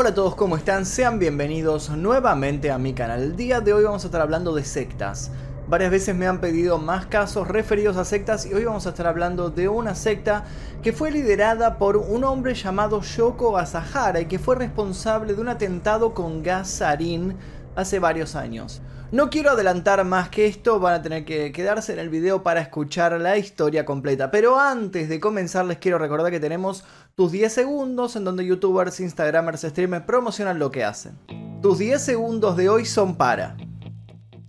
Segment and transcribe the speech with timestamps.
[0.00, 0.86] Hola a todos, ¿cómo están?
[0.86, 3.20] Sean bienvenidos nuevamente a mi canal.
[3.20, 5.32] El día de hoy vamos a estar hablando de sectas.
[5.66, 9.08] Varias veces me han pedido más casos referidos a sectas y hoy vamos a estar
[9.08, 10.44] hablando de una secta
[10.84, 15.48] que fue liderada por un hombre llamado Yoko Asahara y que fue responsable de un
[15.48, 17.36] atentado con gas sarín
[17.74, 18.80] hace varios años.
[19.10, 22.60] No quiero adelantar más que esto, van a tener que quedarse en el video para
[22.60, 24.30] escuchar la historia completa.
[24.30, 26.84] Pero antes de comenzar les quiero recordar que tenemos
[27.18, 31.18] tus 10 segundos en donde youtubers, instagramers, streamers promocionan lo que hacen.
[31.60, 33.56] Tus 10 segundos de hoy son para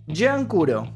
[0.06, 0.88] Jean Kuro.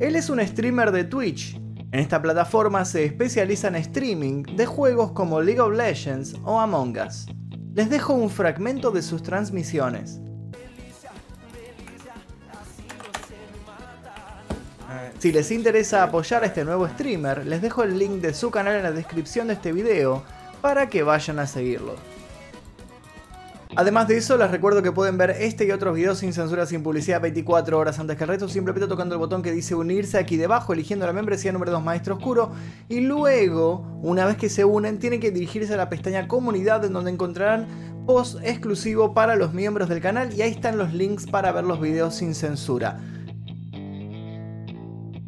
[0.00, 1.54] Él es un streamer de Twitch.
[1.92, 6.98] En esta plataforma se especializa en streaming de juegos como League of Legends o Among
[7.06, 7.26] Us.
[7.72, 10.20] Les dejo un fragmento de sus transmisiones.
[15.20, 18.74] Si les interesa apoyar a este nuevo streamer, les dejo el link de su canal
[18.74, 20.24] en la descripción de este video
[20.60, 21.96] para que vayan a seguirlo.
[23.76, 26.82] Además de eso, les recuerdo que pueden ver este y otros videos sin censura, sin
[26.82, 30.36] publicidad 24 horas antes que el resto, simplemente tocando el botón que dice unirse aquí
[30.36, 32.50] debajo, eligiendo la membresía número 2 Maestro Oscuro,
[32.88, 36.92] y luego, una vez que se unen, tienen que dirigirse a la pestaña comunidad en
[36.92, 37.68] donde encontrarán
[38.06, 41.80] post exclusivo para los miembros del canal y ahí están los links para ver los
[41.80, 42.98] videos sin censura.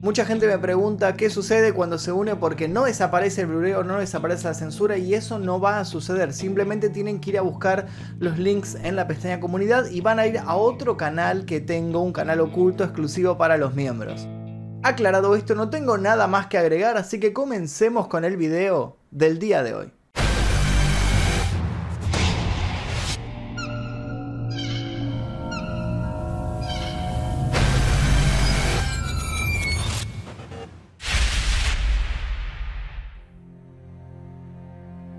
[0.03, 3.84] Mucha gente me pregunta qué sucede cuando se une porque no desaparece el Blu-ray o
[3.84, 6.33] no desaparece la censura y eso no va a suceder.
[6.33, 7.86] Simplemente tienen que ir a buscar
[8.19, 12.00] los links en la pestaña comunidad y van a ir a otro canal que tengo,
[12.00, 14.27] un canal oculto exclusivo para los miembros.
[14.83, 19.39] Aclarado esto, no tengo nada más que agregar, así que comencemos con el video del
[19.39, 19.92] día de hoy.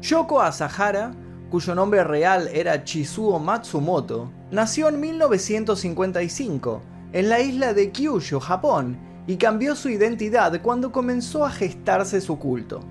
[0.04, 1.14] Yoko Asahara,
[1.50, 6.82] cuyo nombre real era Chizuo Matsumoto, nació en 1955
[7.14, 12.38] en la isla de Kyushu, Japón, y cambió su identidad cuando comenzó a gestarse su
[12.38, 12.82] culto.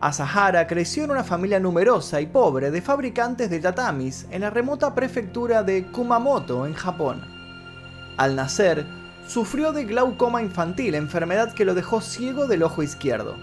[0.00, 4.96] Asahara creció en una familia numerosa y pobre de fabricantes de tatamis en la remota
[4.96, 7.22] prefectura de Kumamoto, en Japón.
[8.16, 8.84] Al nacer,
[9.28, 13.36] sufrió de glaucoma infantil, enfermedad que lo dejó ciego del ojo izquierdo.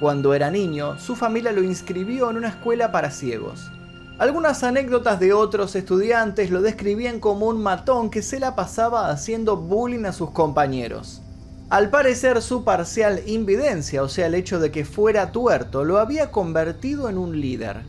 [0.00, 3.70] Cuando era niño, su familia lo inscribió en una escuela para ciegos.
[4.18, 9.56] Algunas anécdotas de otros estudiantes lo describían como un matón que se la pasaba haciendo
[9.56, 11.22] bullying a sus compañeros.
[11.70, 16.30] Al parecer su parcial invidencia, o sea el hecho de que fuera tuerto, lo había
[16.30, 17.82] convertido en un líder.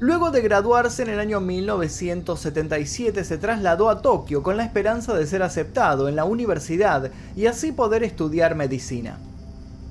[0.00, 5.26] Luego de graduarse en el año 1977 se trasladó a Tokio con la esperanza de
[5.26, 9.18] ser aceptado en la universidad y así poder estudiar medicina.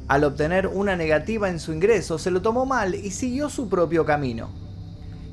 [0.07, 4.05] Al obtener una negativa en su ingreso, se lo tomó mal y siguió su propio
[4.05, 4.49] camino.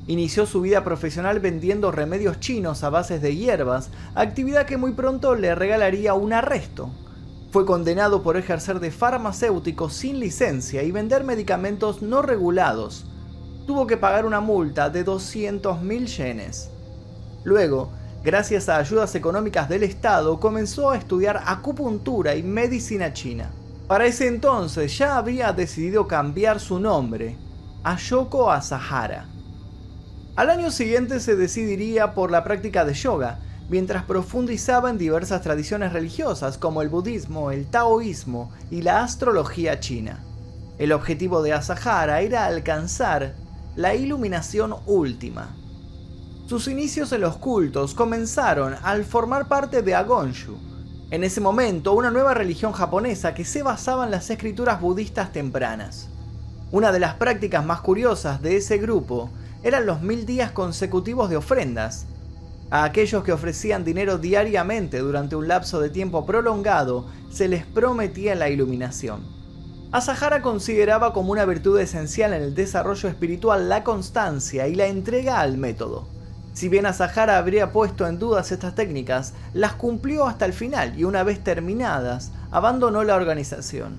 [0.07, 5.33] Inició su vida profesional vendiendo remedios chinos a bases de hierbas, actividad que muy pronto
[5.33, 6.89] le regalaría un arresto.
[7.51, 13.05] Fue condenado por ejercer de farmacéutico sin licencia y vender medicamentos no regulados.
[13.65, 16.69] Tuvo que pagar una multa de 200.000 yenes.
[17.45, 17.91] Luego,
[18.25, 23.51] gracias a ayudas económicas del Estado, comenzó a estudiar acupuntura y medicina china.
[23.87, 27.37] Para ese entonces ya había decidido cambiar su nombre
[27.83, 29.27] a Yoko Asahara.
[30.35, 35.93] Al año siguiente se decidiría por la práctica de yoga, mientras profundizaba en diversas tradiciones
[35.93, 40.23] religiosas como el budismo, el taoísmo y la astrología china.
[40.79, 43.35] El objetivo de Asahara era alcanzar
[43.75, 45.55] la iluminación última.
[46.47, 50.57] Sus inicios en los cultos comenzaron al formar parte de Agonshu,
[51.11, 56.09] en ese momento una nueva religión japonesa que se basaba en las escrituras budistas tempranas.
[56.71, 59.29] Una de las prácticas más curiosas de ese grupo
[59.63, 62.07] eran los mil días consecutivos de ofrendas.
[62.71, 68.33] A aquellos que ofrecían dinero diariamente durante un lapso de tiempo prolongado se les prometía
[68.33, 69.21] la iluminación.
[69.91, 75.39] Asahara consideraba como una virtud esencial en el desarrollo espiritual la constancia y la entrega
[75.39, 76.14] al método.
[76.55, 81.03] Si bien Asahara habría puesto en dudas estas técnicas, las cumplió hasta el final y
[81.03, 83.97] una vez terminadas, abandonó la organización.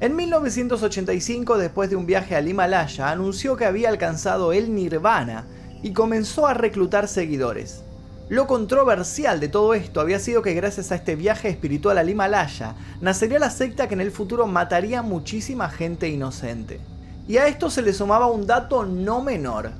[0.00, 5.44] En 1985, después de un viaje al Himalaya, anunció que había alcanzado el nirvana
[5.82, 7.82] y comenzó a reclutar seguidores.
[8.30, 12.76] Lo controversial de todo esto había sido que gracias a este viaje espiritual al Himalaya,
[13.02, 16.80] nacería la secta que en el futuro mataría muchísima gente inocente.
[17.28, 19.72] Y a esto se le sumaba un dato no menor,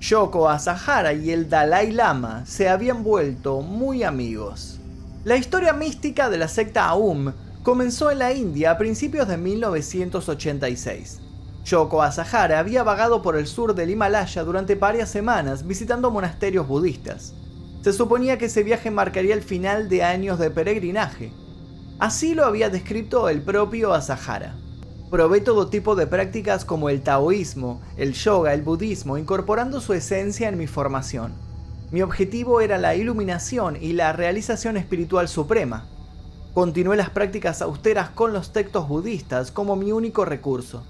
[0.00, 4.80] Yoko Asahara y el Dalai Lama se habían vuelto muy amigos.
[5.24, 11.20] La historia mística de la secta Aum comenzó en la India a principios de 1986.
[11.64, 17.34] Shoko Asahara había vagado por el sur del Himalaya durante varias semanas visitando monasterios budistas.
[17.82, 21.30] Se suponía que ese viaje marcaría el final de años de peregrinaje.
[21.98, 24.54] Así lo había descrito el propio Asahara.
[25.10, 30.48] Probé todo tipo de prácticas como el taoísmo, el yoga, el budismo, incorporando su esencia
[30.48, 31.32] en mi formación.
[31.90, 35.88] Mi objetivo era la iluminación y la realización espiritual suprema.
[36.54, 40.84] Continué las prácticas austeras con los textos budistas como mi único recurso.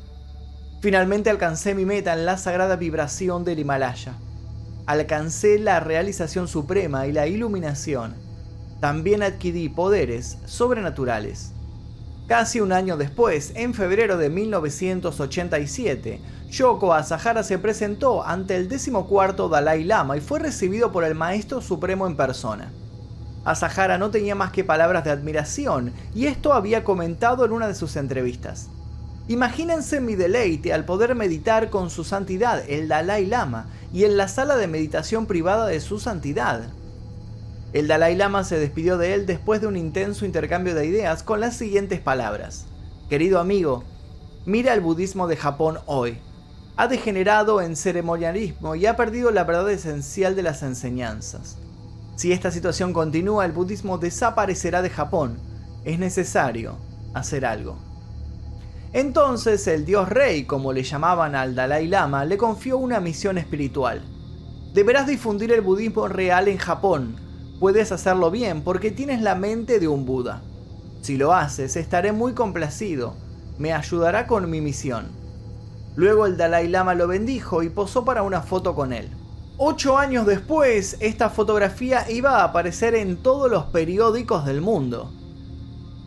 [0.83, 4.13] Finalmente alcancé mi meta en la sagrada vibración del Himalaya.
[4.85, 8.15] Alcancé la realización suprema y la iluminación.
[8.81, 11.55] También adquirí poderes sobrenaturales.
[12.31, 19.49] Casi un año después, en febrero de 1987, Yoko Asahara se presentó ante el decimocuarto
[19.49, 22.71] Dalai Lama y fue recibido por el Maestro Supremo en persona.
[23.45, 27.75] Asahara no tenía más que palabras de admiración y esto había comentado en una de
[27.75, 28.69] sus entrevistas.
[29.27, 34.29] Imagínense mi deleite al poder meditar con su santidad, el Dalai Lama, y en la
[34.29, 36.69] sala de meditación privada de su santidad.
[37.73, 41.39] El Dalai Lama se despidió de él después de un intenso intercambio de ideas con
[41.39, 42.67] las siguientes palabras.
[43.09, 43.85] Querido amigo,
[44.45, 46.19] mira el budismo de Japón hoy.
[46.77, 51.59] Ha degenerado en ceremonialismo y ha perdido la verdad esencial de las enseñanzas.
[52.17, 55.39] Si esta situación continúa, el budismo desaparecerá de Japón.
[55.85, 56.77] Es necesario
[57.15, 57.79] hacer algo.
[58.93, 64.03] Entonces el dios rey, como le llamaban al Dalai Lama, le confió una misión espiritual.
[64.75, 67.30] Deberás difundir el budismo real en Japón,
[67.61, 70.41] Puedes hacerlo bien porque tienes la mente de un Buda.
[71.03, 73.15] Si lo haces, estaré muy complacido.
[73.59, 75.09] Me ayudará con mi misión.
[75.95, 79.11] Luego el Dalai Lama lo bendijo y posó para una foto con él.
[79.59, 85.13] Ocho años después, esta fotografía iba a aparecer en todos los periódicos del mundo.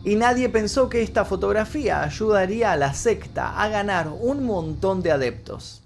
[0.02, 5.12] Y nadie pensó que esta fotografía ayudaría a la secta a ganar un montón de
[5.12, 5.83] adeptos.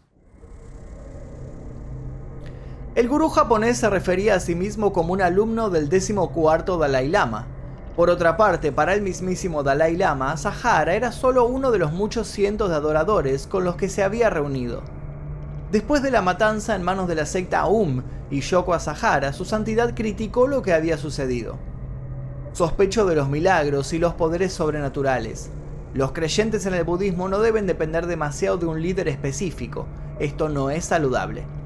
[2.98, 5.88] El gurú japonés se refería a sí mismo como un alumno del
[6.34, 7.46] cuarto Dalai Lama.
[7.94, 12.26] Por otra parte, para el mismísimo Dalai Lama, Sahara era solo uno de los muchos
[12.26, 14.82] cientos de adoradores con los que se había reunido.
[15.70, 18.02] Después de la matanza en manos de la secta Aum
[18.32, 21.56] y Shoko Asahara, su santidad criticó lo que había sucedido.
[22.52, 25.50] Sospecho de los milagros y los poderes sobrenaturales.
[25.94, 29.86] Los creyentes en el budismo no deben depender demasiado de un líder específico.
[30.18, 31.57] Esto no es saludable.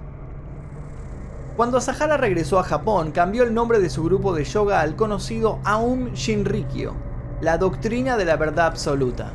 [1.56, 5.58] Cuando Asahara regresó a Japón, cambió el nombre de su grupo de yoga al conocido
[5.64, 6.94] Aum Shinrikyo,
[7.42, 9.32] la doctrina de la verdad absoluta.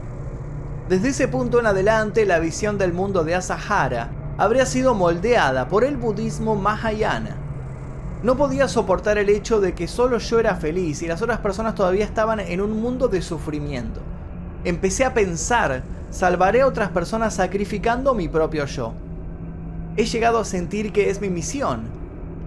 [0.90, 4.10] Desde ese punto en adelante, la visión del mundo de Asahara
[4.40, 7.38] habría sido moldeada por el budismo Mahayana.
[8.24, 11.76] No podía soportar el hecho de que solo yo era feliz y las otras personas
[11.76, 14.02] todavía estaban en un mundo de sufrimiento.
[14.64, 18.94] Empecé a pensar, salvaré a otras personas sacrificando mi propio yo.
[19.98, 21.97] He llegado a sentir que es mi misión,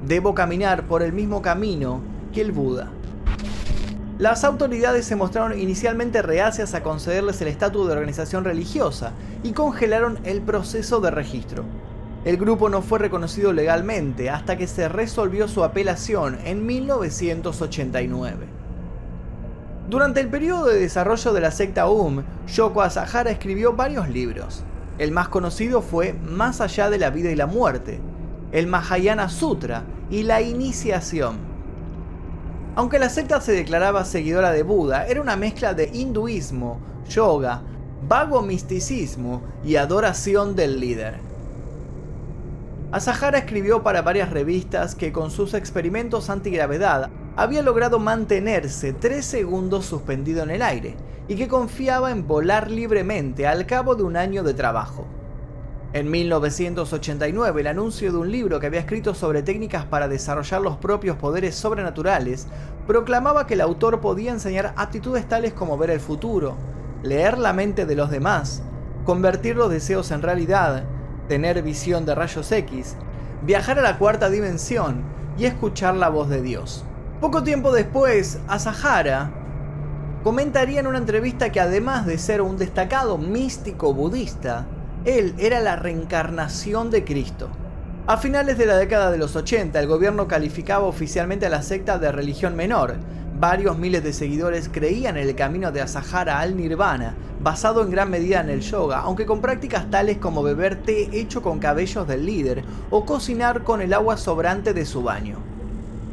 [0.07, 2.01] Debo caminar por el mismo camino
[2.33, 2.91] que el Buda.
[4.19, 9.13] Las autoridades se mostraron inicialmente reacias a concederles el estatus de organización religiosa
[9.43, 11.65] y congelaron el proceso de registro.
[12.25, 18.47] El grupo no fue reconocido legalmente hasta que se resolvió su apelación en 1989.
[19.89, 24.65] Durante el periodo de desarrollo de la secta UM, Yoko Asahara escribió varios libros.
[24.99, 28.01] El más conocido fue Más allá de la vida y la muerte,
[28.53, 31.39] el Mahayana Sutra y la iniciación.
[32.77, 37.63] Aunque la secta se declaraba seguidora de Buda, era una mezcla de hinduismo, yoga,
[38.09, 41.19] vago misticismo y adoración del líder.
[42.93, 49.87] Asahara escribió para varias revistas que con sus experimentos antigravedad había logrado mantenerse 3 segundos
[49.87, 50.97] suspendido en el aire
[51.29, 55.07] y que confiaba en volar libremente al cabo de un año de trabajo.
[55.93, 60.77] En 1989, el anuncio de un libro que había escrito sobre técnicas para desarrollar los
[60.77, 62.47] propios poderes sobrenaturales
[62.87, 66.55] proclamaba que el autor podía enseñar aptitudes tales como ver el futuro,
[67.03, 68.63] leer la mente de los demás,
[69.05, 70.85] convertir los deseos en realidad,
[71.27, 72.95] tener visión de rayos X,
[73.43, 75.03] viajar a la cuarta dimensión
[75.37, 76.85] y escuchar la voz de Dios.
[77.21, 79.33] Poco tiempo después, Asahara
[80.23, 84.69] comentaría en una entrevista que además de ser un destacado místico budista,
[85.05, 87.49] él era la reencarnación de Cristo.
[88.07, 91.99] A finales de la década de los 80, el gobierno calificaba oficialmente a la secta
[91.99, 92.97] de religión menor.
[93.39, 98.11] Varios miles de seguidores creían en el camino de Asahara al Nirvana, basado en gran
[98.11, 102.27] medida en el yoga, aunque con prácticas tales como beber té hecho con cabellos del
[102.27, 105.39] líder o cocinar con el agua sobrante de su baño.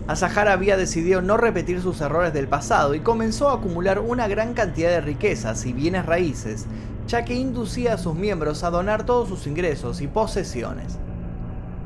[0.08, 4.53] Asahara había decidido no repetir sus errores del pasado y comenzó a acumular una gran
[4.53, 6.65] cantidad de riquezas y bienes raíces
[7.07, 10.97] ya que inducía a sus miembros a donar todos sus ingresos y posesiones.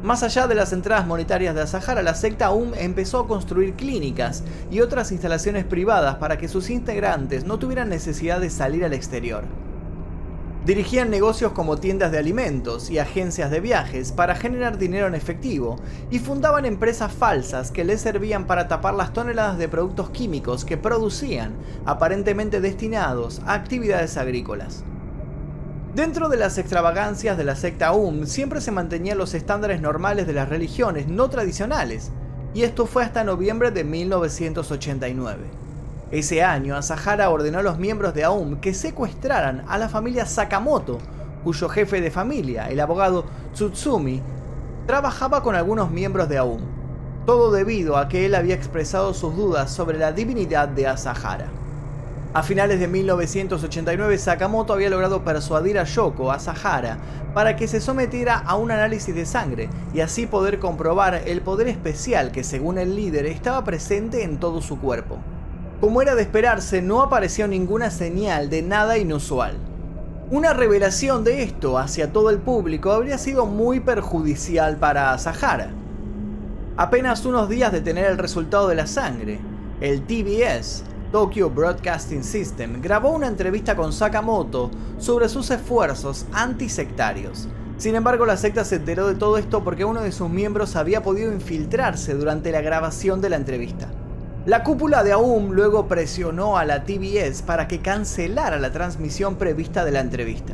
[0.03, 4.43] Más allá de las entradas monetarias de Asahara, la secta aún empezó a construir clínicas
[4.71, 9.43] y otras instalaciones privadas para que sus integrantes no tuvieran necesidad de salir al exterior.
[10.65, 15.77] Dirigían negocios como tiendas de alimentos y agencias de viajes para generar dinero en efectivo
[16.09, 20.77] y fundaban empresas falsas que les servían para tapar las toneladas de productos químicos que
[20.77, 21.53] producían,
[21.85, 24.83] aparentemente destinados a actividades agrícolas.
[25.95, 30.31] Dentro de las extravagancias de la secta UM siempre se mantenían los estándares normales de
[30.31, 32.11] las religiones no tradicionales,
[32.53, 35.39] y esto fue hasta noviembre de 1989.
[36.11, 40.97] Ese año, Asahara ordenó a los miembros de AUM que secuestraran a la familia Sakamoto,
[41.43, 44.21] cuyo jefe de familia, el abogado Tsutsumi,
[44.87, 46.61] trabajaba con algunos miembros de AUM.
[47.25, 51.49] Todo debido a que él había expresado sus dudas sobre la divinidad de Asahara.
[52.33, 56.97] A finales de 1989, Sakamoto había logrado persuadir a Yoko, Asahara,
[57.33, 61.67] para que se sometiera a un análisis de sangre y así poder comprobar el poder
[61.67, 65.17] especial que según el líder estaba presente en todo su cuerpo.
[65.81, 69.57] Como era de esperarse, no apareció ninguna señal de nada inusual.
[70.29, 75.71] Una revelación de esto hacia todo el público habría sido muy perjudicial para Sahara.
[76.77, 79.41] Apenas unos días de tener el resultado de la sangre,
[79.81, 87.49] el TBS, Tokyo Broadcasting System, grabó una entrevista con Sakamoto sobre sus esfuerzos antisectarios.
[87.77, 91.03] Sin embargo, la secta se enteró de todo esto porque uno de sus miembros había
[91.03, 93.89] podido infiltrarse durante la grabación de la entrevista.
[94.45, 99.83] La cúpula de AUM luego presionó a la TBS para que cancelara la transmisión prevista
[99.83, 100.53] de la entrevista.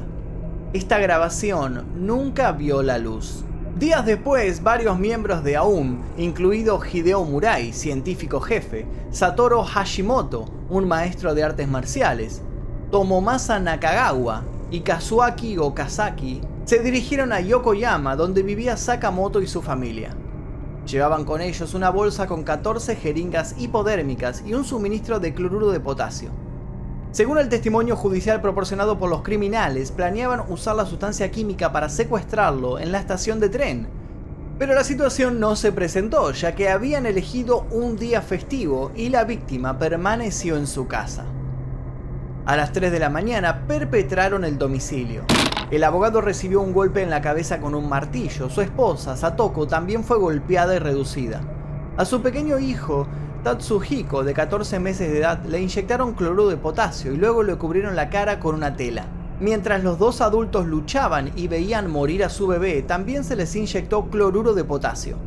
[0.73, 3.45] Esta grabación nunca vio la luz.
[3.79, 11.35] Días después, varios miembros de AUM, incluido Hideo Murai, científico jefe, Satoru Hashimoto, un maestro
[11.35, 12.41] de artes marciales,
[12.89, 14.41] Tomomasa Nakagawa
[14.71, 20.09] y Kazuaki Okazaki, se dirigieron a Yokoyama donde vivía Sakamoto y su familia.
[20.87, 25.79] Llevaban con ellos una bolsa con 14 jeringas hipodérmicas y un suministro de cloruro de
[25.79, 26.31] potasio.
[27.11, 32.79] Según el testimonio judicial proporcionado por los criminales, planeaban usar la sustancia química para secuestrarlo
[32.79, 33.87] en la estación de tren.
[34.59, 39.23] Pero la situación no se presentó, ya que habían elegido un día festivo y la
[39.23, 41.25] víctima permaneció en su casa.
[42.45, 45.23] A las 3 de la mañana perpetraron el domicilio.
[45.69, 48.49] El abogado recibió un golpe en la cabeza con un martillo.
[48.49, 51.41] Su esposa, Satoko, también fue golpeada y reducida.
[51.97, 53.05] A su pequeño hijo,
[53.43, 57.95] Tatsuhiko, de 14 meses de edad, le inyectaron cloruro de potasio y luego le cubrieron
[57.95, 59.05] la cara con una tela.
[59.39, 64.09] Mientras los dos adultos luchaban y veían morir a su bebé, también se les inyectó
[64.09, 65.17] cloruro de potasio.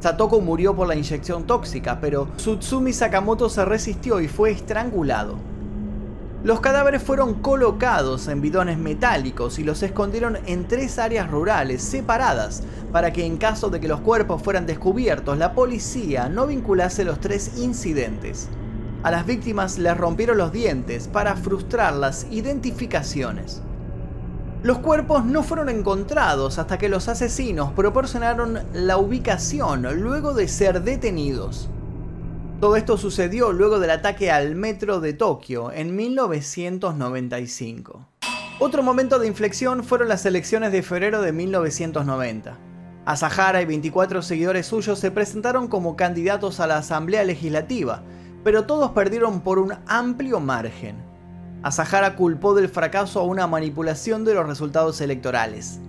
[0.00, 5.49] Satoko murió por la inyección tóxica, pero Tsutsumi Sakamoto se resistió y fue estrangulado.
[6.42, 12.62] Los cadáveres fueron colocados en bidones metálicos y los escondieron en tres áreas rurales separadas
[12.90, 17.20] para que en caso de que los cuerpos fueran descubiertos la policía no vinculase los
[17.20, 18.48] tres incidentes.
[19.02, 23.60] A las víctimas les rompieron los dientes para frustrar las identificaciones.
[24.62, 30.82] Los cuerpos no fueron encontrados hasta que los asesinos proporcionaron la ubicación luego de ser
[30.82, 31.68] detenidos.
[32.60, 38.06] Todo esto sucedió luego del ataque al metro de Tokio en 1995.
[38.58, 42.58] Otro momento de inflexión fueron las elecciones de febrero de 1990.
[43.06, 48.02] Asahara y 24 seguidores suyos se presentaron como candidatos a la Asamblea Legislativa,
[48.44, 50.96] pero todos perdieron por un amplio margen.
[51.62, 55.80] Asahara culpó del fracaso a una manipulación de los resultados electorales.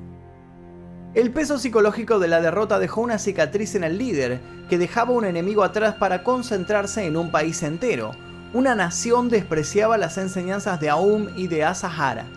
[1.14, 4.40] El peso psicológico de la derrota dejó una cicatriz en el líder,
[4.70, 8.12] que dejaba un enemigo atrás para concentrarse en un país entero.
[8.54, 12.28] Una nación despreciaba las enseñanzas de Aum y de Asahara.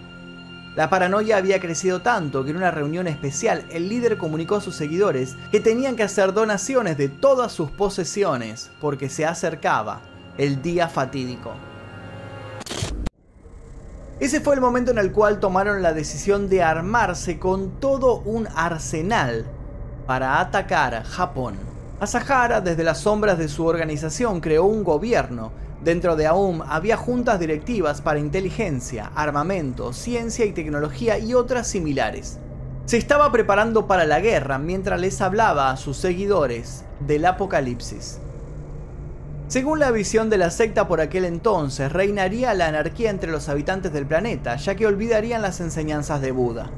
[0.74, 4.74] La paranoia había crecido tanto que en una reunión especial el líder comunicó a sus
[4.74, 10.00] seguidores que tenían que hacer donaciones de todas sus posesiones porque se acercaba
[10.36, 11.52] el día fatídico.
[14.20, 18.46] Ese fue el momento en el cual tomaron la decisión de armarse con todo un
[18.54, 19.44] arsenal
[20.06, 21.56] para atacar Japón.
[21.98, 25.50] Asahara, desde las sombras de su organización, creó un gobierno.
[25.82, 32.38] Dentro de AUM había juntas directivas para inteligencia, armamento, ciencia y tecnología y otras similares.
[32.86, 38.20] Se estaba preparando para la guerra mientras les hablaba a sus seguidores del apocalipsis.
[39.46, 43.92] Según la visión de la secta por aquel entonces, reinaría la anarquía entre los habitantes
[43.92, 46.70] del planeta, ya que olvidarían las enseñanzas de Buda.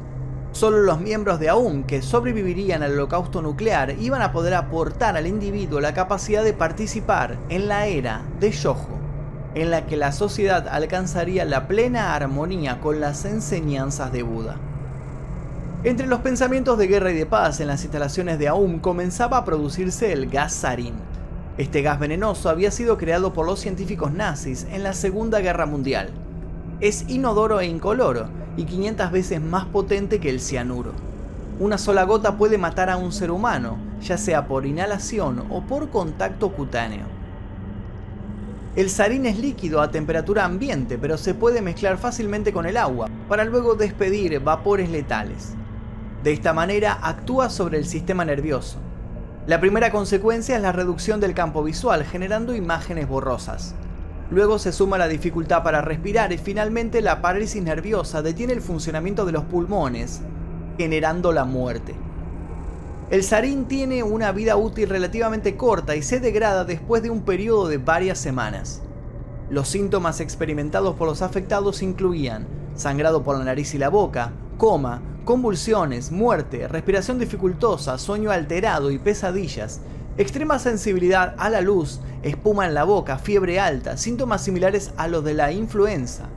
[0.51, 5.27] Solo los miembros de AUM que sobrevivirían al holocausto nuclear iban a poder aportar al
[5.29, 8.97] individuo la capacidad de participar en la era de Yoho.
[9.55, 14.57] en la que la sociedad alcanzaría la plena armonía con las enseñanzas de Buda.
[15.83, 19.45] Entre los pensamientos de guerra y de paz en las instalaciones de Aum comenzaba a
[19.47, 20.95] producirse el gas sarin.
[21.59, 26.11] Este gas venenoso había sido creado por los científicos nazis en la Segunda Guerra Mundial.
[26.81, 30.93] Es inodoro e incoloro y 500 veces más potente que el cianuro.
[31.59, 35.89] Una sola gota puede matar a un ser humano, ya sea por inhalación o por
[35.89, 37.07] contacto cutáneo.
[38.75, 43.09] El sarín es líquido a temperatura ambiente, pero se puede mezclar fácilmente con el agua,
[43.31, 45.55] para luego despedir vapores letales.
[46.23, 48.79] De esta manera actúa sobre el sistema nervioso.
[49.47, 53.77] La primera consecuencia es la reducción del campo visual, generando imágenes borrosas.
[54.29, 59.25] Luego se suma la dificultad para respirar y finalmente la parálisis nerviosa detiene el funcionamiento
[59.25, 60.21] de los pulmones,
[60.77, 61.95] generando la muerte.
[63.09, 67.69] El sarín tiene una vida útil relativamente corta y se degrada después de un periodo
[67.69, 68.83] de varias semanas.
[69.49, 75.03] Los síntomas experimentados por los afectados incluían sangrado por la nariz y la boca, coma,
[75.27, 79.81] convulsiones, muerte, respiración dificultosa, sueño alterado y pesadillas,
[80.17, 85.25] extrema sensibilidad a la luz, espuma en la boca, fiebre alta, síntomas similares a los
[85.25, 86.29] de la influenza,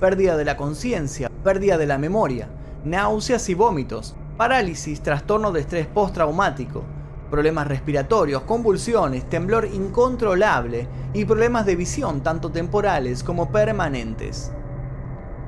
[0.00, 2.48] pérdida de la conciencia, pérdida de la memoria,
[2.84, 6.82] náuseas y vómitos, parálisis, trastorno de estrés postraumático,
[7.30, 14.50] problemas respiratorios, convulsiones, temblor incontrolable y problemas de visión tanto temporales como permanentes.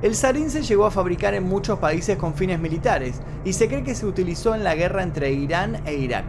[0.01, 3.83] El sarín se llegó a fabricar en muchos países con fines militares y se cree
[3.83, 6.25] que se utilizó en la guerra entre Irán e Irak.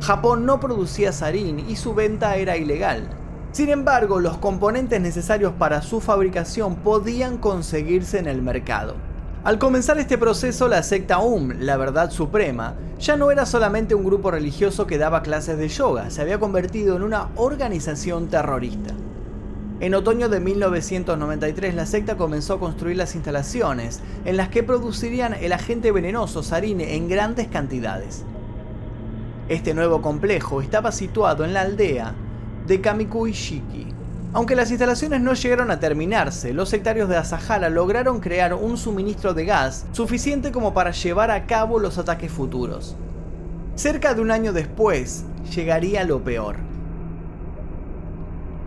[0.00, 3.08] Japón no producía sarín y su venta era ilegal.
[3.52, 8.94] Sin embargo, los componentes necesarios para su fabricación podían conseguirse en el mercado.
[9.42, 14.04] Al comenzar este proceso, la secta Um, la verdad suprema, ya no era solamente un
[14.04, 18.92] grupo religioso que daba clases de yoga, se había convertido en una organización terrorista.
[19.78, 25.34] En otoño de 1993 la secta comenzó a construir las instalaciones en las que producirían
[25.34, 28.24] el agente venenoso sarine en grandes cantidades.
[29.48, 32.14] Este nuevo complejo estaba situado en la aldea
[32.66, 33.86] de Kamikuishiki,
[34.32, 39.34] aunque las instalaciones no llegaron a terminarse, los sectarios de Asahara lograron crear un suministro
[39.34, 42.96] de gas suficiente como para llevar a cabo los ataques futuros.
[43.76, 46.56] Cerca de un año después, llegaría lo peor.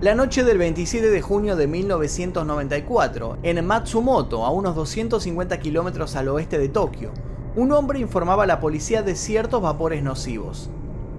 [0.02, 6.30] La noche del 27 de junio de 1994, en Matsumoto, a unos 250 kilómetros al
[6.30, 7.12] oeste de Tokio,
[7.58, 10.70] un hombre informaba a la policía de ciertos vapores nocivos.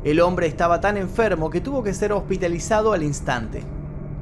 [0.02, 3.64] El hombre estaba tan enfermo que tuvo que ser hospitalizado al instante.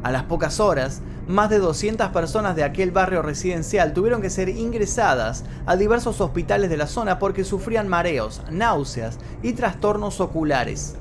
[0.02, 4.48] A las pocas horas, más de 200 personas de aquel barrio residencial tuvieron que ser
[4.48, 10.97] ingresadas a diversos hospitales de la zona porque sufrían mareos, náuseas y trastornos oculares.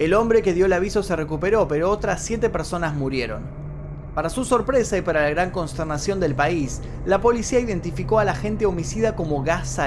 [0.00, 3.42] El hombre que dio el aviso se recuperó, pero otras 7 personas murieron.
[4.14, 8.64] Para su sorpresa y para la gran consternación del país, la policía identificó al agente
[8.64, 9.78] homicida como gas.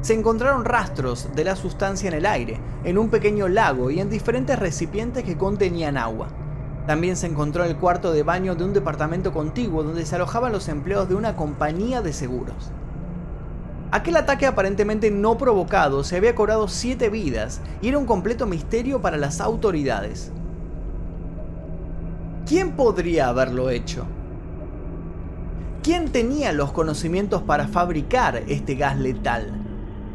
[0.00, 4.10] Se encontraron rastros de la sustancia en el aire, en un pequeño lago y en
[4.10, 6.28] diferentes recipientes que contenían agua.
[6.86, 10.68] También se encontró el cuarto de baño de un departamento contiguo donde se alojaban los
[10.68, 12.70] empleados de una compañía de seguros.
[13.92, 19.00] Aquel ataque aparentemente no provocado se había cobrado siete vidas y era un completo misterio
[19.00, 20.32] para las autoridades.
[22.46, 24.06] ¿Quién podría haberlo hecho?
[25.82, 29.52] ¿Quién tenía los conocimientos para fabricar este gas letal?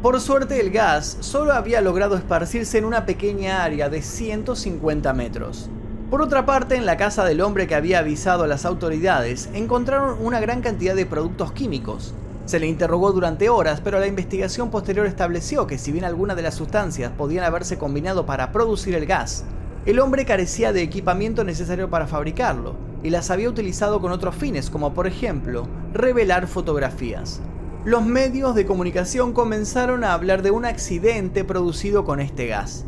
[0.02, 5.70] Por suerte el gas solo había logrado esparcirse en una pequeña área de 150 metros.
[6.10, 10.18] Por otra parte, en la casa del hombre que había avisado a las autoridades, encontraron
[10.20, 12.14] una gran cantidad de productos químicos.
[12.52, 16.42] Se le interrogó durante horas, pero la investigación posterior estableció que si bien algunas de
[16.42, 19.44] las sustancias podían haberse combinado para producir el gas,
[19.86, 24.68] el hombre carecía de equipamiento necesario para fabricarlo, y las había utilizado con otros fines,
[24.68, 27.40] como por ejemplo, revelar fotografías.
[27.86, 32.84] Los medios de comunicación comenzaron a hablar de un accidente producido con este gas.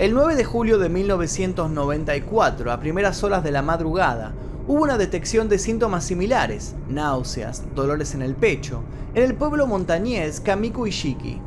[0.00, 4.32] El 9 de julio de 1994, a primeras horas de la madrugada,
[4.68, 8.82] hubo una detección de síntomas similares, náuseas, dolores en el pecho,
[9.14, 11.40] en el pueblo montañés Kamiku Ishiki.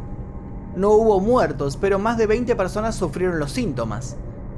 [0.76, 4.18] No hubo muertos, pero más de 20 personas sufrieron los síntomas.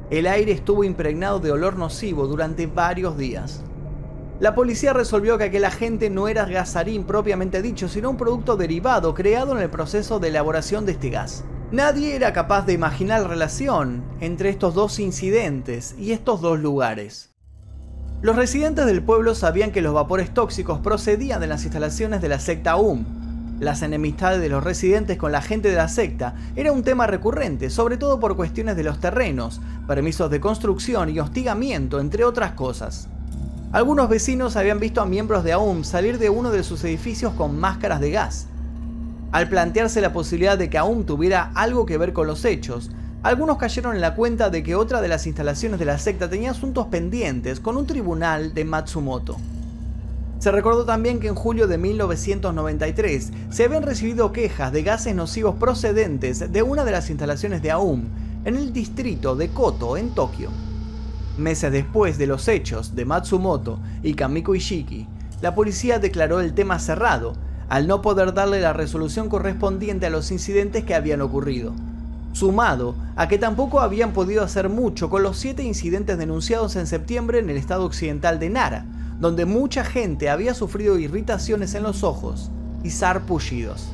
[0.09, 3.61] El aire estuvo impregnado de olor nocivo durante varios días.
[4.39, 9.13] La policía resolvió que aquel agente no era gasarín propiamente dicho, sino un producto derivado
[9.13, 11.43] creado en el proceso de elaboración de este gas.
[11.71, 17.32] Nadie era capaz de imaginar relación entre estos dos incidentes y estos dos lugares.
[18.23, 22.39] Los residentes del pueblo sabían que los vapores tóxicos procedían de las instalaciones de la
[22.39, 23.03] secta UM.
[23.59, 27.69] Las enemistades de los residentes con la gente de la secta era un tema recurrente,
[27.69, 33.09] sobre todo por cuestiones de los terrenos, permisos de construcción y hostigamiento, entre otras cosas.
[33.73, 37.59] Algunos vecinos habían visto a miembros de AUM salir de uno de sus edificios con
[37.59, 38.47] máscaras de gas.
[39.33, 42.89] Al plantearse la posibilidad de que AUM tuviera algo que ver con los hechos,
[43.23, 46.51] algunos cayeron en la cuenta de que otra de las instalaciones de la secta tenía
[46.51, 49.37] asuntos pendientes con un tribunal de Matsumoto.
[50.39, 55.55] Se recordó también que en julio de 1993 se habían recibido quejas de gases nocivos
[55.55, 58.03] procedentes de una de las instalaciones de AUM
[58.43, 60.49] en el distrito de Koto, en Tokio.
[61.37, 65.07] Meses después de los hechos de Matsumoto y Kamiko Ishiki,
[65.41, 67.37] la policía declaró el tema cerrado,
[67.69, 71.73] al no poder darle la resolución correspondiente a los incidentes que habían ocurrido
[72.33, 77.39] sumado a que tampoco habían podido hacer mucho con los siete incidentes denunciados en septiembre
[77.39, 78.85] en el estado occidental de Nara,
[79.19, 82.51] donde mucha gente había sufrido irritaciones en los ojos
[82.83, 83.87] y sarpullidos.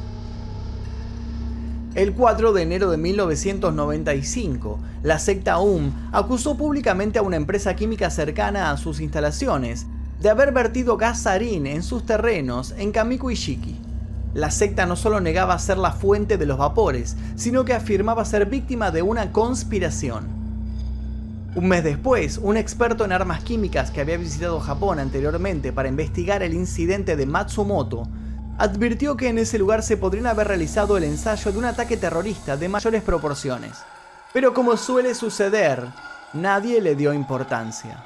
[1.95, 8.09] El 4 de enero de 1995, la secta UM acusó públicamente a una empresa química
[8.09, 9.87] cercana a sus instalaciones
[10.21, 13.88] de haber vertido gas sarín en sus terrenos en Kamiko Ishiki.
[14.33, 18.45] La secta no solo negaba ser la fuente de los vapores, sino que afirmaba ser
[18.45, 20.27] víctima de una conspiración.
[21.55, 26.43] Un mes después, un experto en armas químicas que había visitado Japón anteriormente para investigar
[26.43, 28.07] el incidente de Matsumoto,
[28.59, 32.55] advirtió que en ese lugar se podrían haber realizado el ensayo de un ataque terrorista
[32.55, 33.71] de mayores proporciones.
[34.31, 35.83] Pero como suele suceder,
[36.33, 38.03] nadie le dio importancia.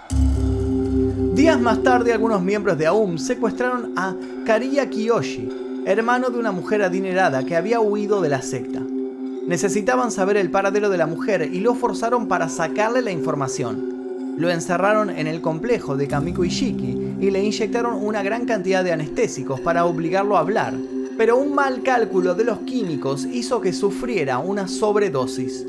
[1.34, 6.82] Días más tarde, algunos miembros de AUM secuestraron a Kariya Kiyoshi, hermano de una mujer
[6.82, 8.82] adinerada que había huido de la secta.
[9.48, 14.36] Necesitaban saber el paradero de la mujer y lo forzaron para sacarle la información.
[14.38, 18.94] Lo encerraron en el complejo de Kamiko Ishiki y le inyectaron una gran cantidad de
[18.94, 20.74] anestésicos para obligarlo a hablar,
[21.18, 25.66] pero un mal cálculo de los químicos hizo que sufriera una sobredosis.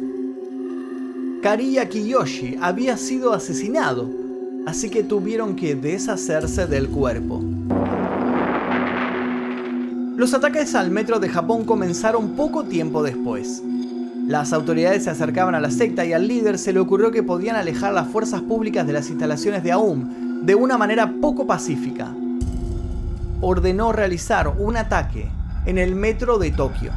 [1.42, 4.08] Kariya Kiyoshi había sido asesinado,
[4.66, 7.42] así que tuvieron que deshacerse del cuerpo.
[10.16, 13.60] Los ataques al metro de Japón comenzaron poco tiempo después.
[14.28, 17.56] Las autoridades se acercaban a la secta y al líder se le ocurrió que podían
[17.56, 22.14] alejar las fuerzas públicas de las instalaciones de AUM de una manera poco pacífica.
[23.40, 25.28] Ordenó realizar un ataque
[25.66, 26.92] en el metro de Tokio.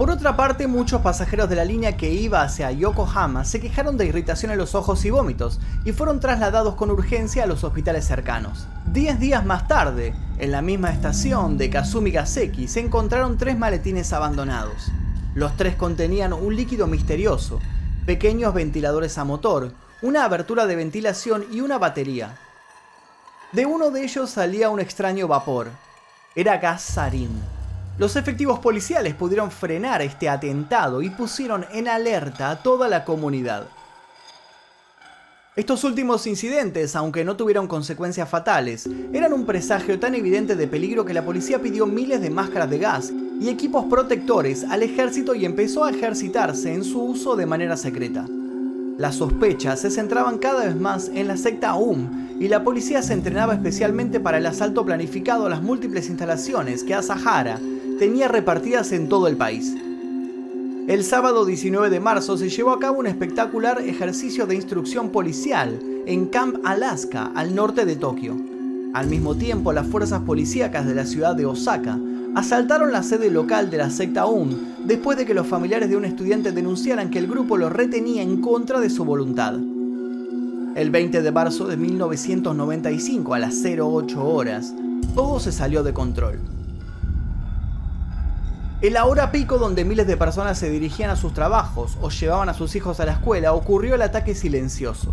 [0.00, 4.06] Por otra parte, muchos pasajeros de la línea que iba hacia Yokohama se quejaron de
[4.06, 8.66] irritación en los ojos y vómitos y fueron trasladados con urgencia a los hospitales cercanos.
[8.86, 14.14] Diez días más tarde, en la misma estación de Kazumi Gaseki se encontraron tres maletines
[14.14, 14.90] abandonados.
[15.34, 17.60] Los tres contenían un líquido misterioso,
[18.06, 22.38] pequeños ventiladores a motor, una abertura de ventilación y una batería.
[23.52, 25.68] De uno de ellos salía un extraño vapor.
[26.34, 27.59] Era gas sarín.
[28.00, 33.66] Los efectivos policiales pudieron frenar este atentado y pusieron en alerta a toda la comunidad.
[35.54, 41.04] Estos últimos incidentes, aunque no tuvieron consecuencias fatales, eran un presagio tan evidente de peligro
[41.04, 45.44] que la policía pidió miles de máscaras de gas y equipos protectores al ejército y
[45.44, 48.24] empezó a ejercitarse en su uso de manera secreta.
[48.96, 53.12] Las sospechas se centraban cada vez más en la secta UM y la policía se
[53.12, 57.60] entrenaba especialmente para el asalto planificado a las múltiples instalaciones que Asahara
[58.00, 59.76] tenía repartidas en todo el país.
[60.88, 65.78] El sábado 19 de marzo se llevó a cabo un espectacular ejercicio de instrucción policial
[66.06, 68.38] en Camp Alaska, al norte de Tokio.
[68.94, 71.98] Al mismo tiempo, las fuerzas policíacas de la ciudad de Osaka
[72.34, 74.48] asaltaron la sede local de la secta UM
[74.86, 78.40] después de que los familiares de un estudiante denunciaran que el grupo lo retenía en
[78.40, 79.56] contra de su voluntad.
[80.74, 84.74] El 20 de marzo de 1995 a las 08 horas,
[85.14, 86.59] todo se salió de control.
[88.82, 92.48] En la hora pico donde miles de personas se dirigían a sus trabajos o llevaban
[92.48, 95.12] a sus hijos a la escuela, ocurrió el ataque silencioso.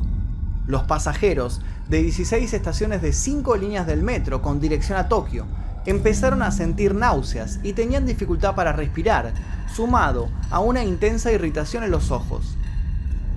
[0.67, 5.45] Los pasajeros de 16 estaciones de 5 líneas del metro con dirección a Tokio
[5.85, 9.33] empezaron a sentir náuseas y tenían dificultad para respirar,
[9.75, 12.55] sumado a una intensa irritación en los ojos.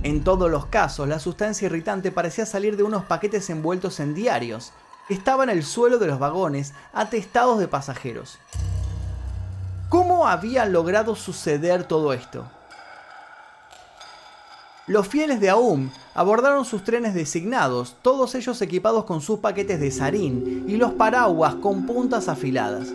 [0.05, 4.73] En todos los casos, la sustancia irritante parecía salir de unos paquetes envueltos en diarios,
[5.09, 8.39] que estaban en el suelo de los vagones atestados de pasajeros.
[9.91, 12.45] ¿Cómo había logrado suceder todo esto?
[14.87, 19.91] Los fieles de Aum abordaron sus trenes designados, todos ellos equipados con sus paquetes de
[19.91, 22.87] sarín y los paraguas con puntas afiladas.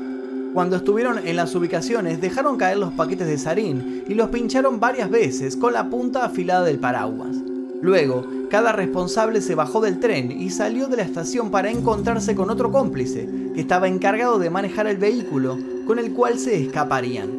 [0.53, 5.09] Cuando estuvieron en las ubicaciones dejaron caer los paquetes de sarín y los pincharon varias
[5.09, 7.35] veces con la punta afilada del paraguas.
[7.81, 12.49] Luego, cada responsable se bajó del tren y salió de la estación para encontrarse con
[12.49, 17.29] otro cómplice, que estaba encargado de manejar el vehículo con el cual se escaparían.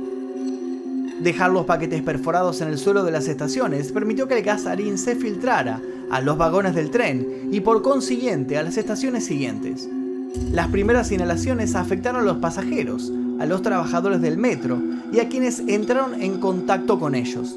[1.21, 4.99] Dejar los paquetes perforados en el suelo de las estaciones permitió que el gas harín
[4.99, 9.89] se filtrara a los vagones del tren y por consiguiente a las estaciones siguientes.
[10.53, 14.79] Las primeras inhalaciones afectaron a los pasajeros, a los trabajadores del metro
[15.13, 17.57] y a quienes entraron en contacto con ellos.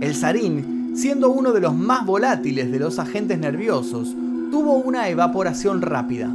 [0.00, 4.14] El sarín, siendo uno de los más volátiles de los agentes nerviosos,
[4.50, 6.30] tuvo una evaporación rápida.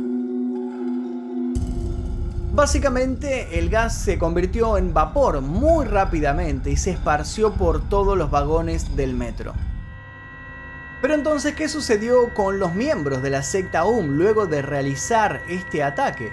[2.53, 8.31] Básicamente el gas se convirtió en vapor muy rápidamente y se esparció por todos los
[8.31, 9.53] vagones del metro.
[10.99, 15.83] Pero entonces, ¿qué sucedió con los miembros de la secta UM luego de realizar este
[15.83, 16.31] ataque?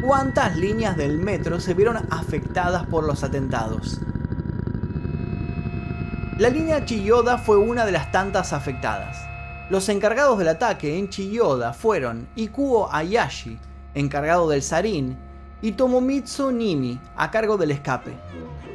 [0.00, 4.00] ¿Cuántas líneas del metro se vieron afectadas por los atentados?
[6.40, 9.18] La línea Chiyoda fue una de las tantas afectadas.
[9.68, 13.58] Los encargados del ataque en Chiyoda fueron Ikuo Ayashi,
[13.92, 15.18] encargado del Sarin,
[15.60, 18.14] y Tomomitsu Nimi, a cargo del escape.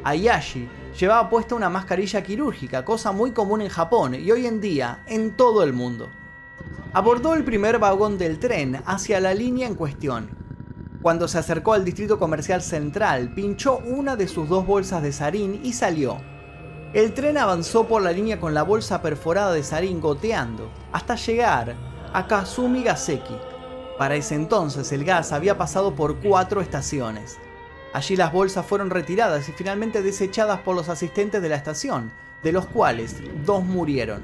[0.04, 5.04] Ayashi llevaba puesta una mascarilla quirúrgica, cosa muy común en Japón y hoy en día
[5.08, 6.12] en todo el mundo.
[6.94, 10.30] Abordó el primer vagón del tren hacia la línea en cuestión.
[11.02, 15.62] Cuando se acercó al distrito comercial central, pinchó una de sus dos bolsas de sarín
[15.64, 16.35] y salió.
[16.96, 21.76] El tren avanzó por la línea con la bolsa perforada de sarín goteando, hasta llegar
[22.14, 23.36] a Kazumi Gaseki,
[23.98, 27.38] para ese entonces el gas había pasado por cuatro estaciones.
[27.92, 32.54] Allí las bolsas fueron retiradas y finalmente desechadas por los asistentes de la estación, de
[32.54, 34.24] los cuales dos murieron.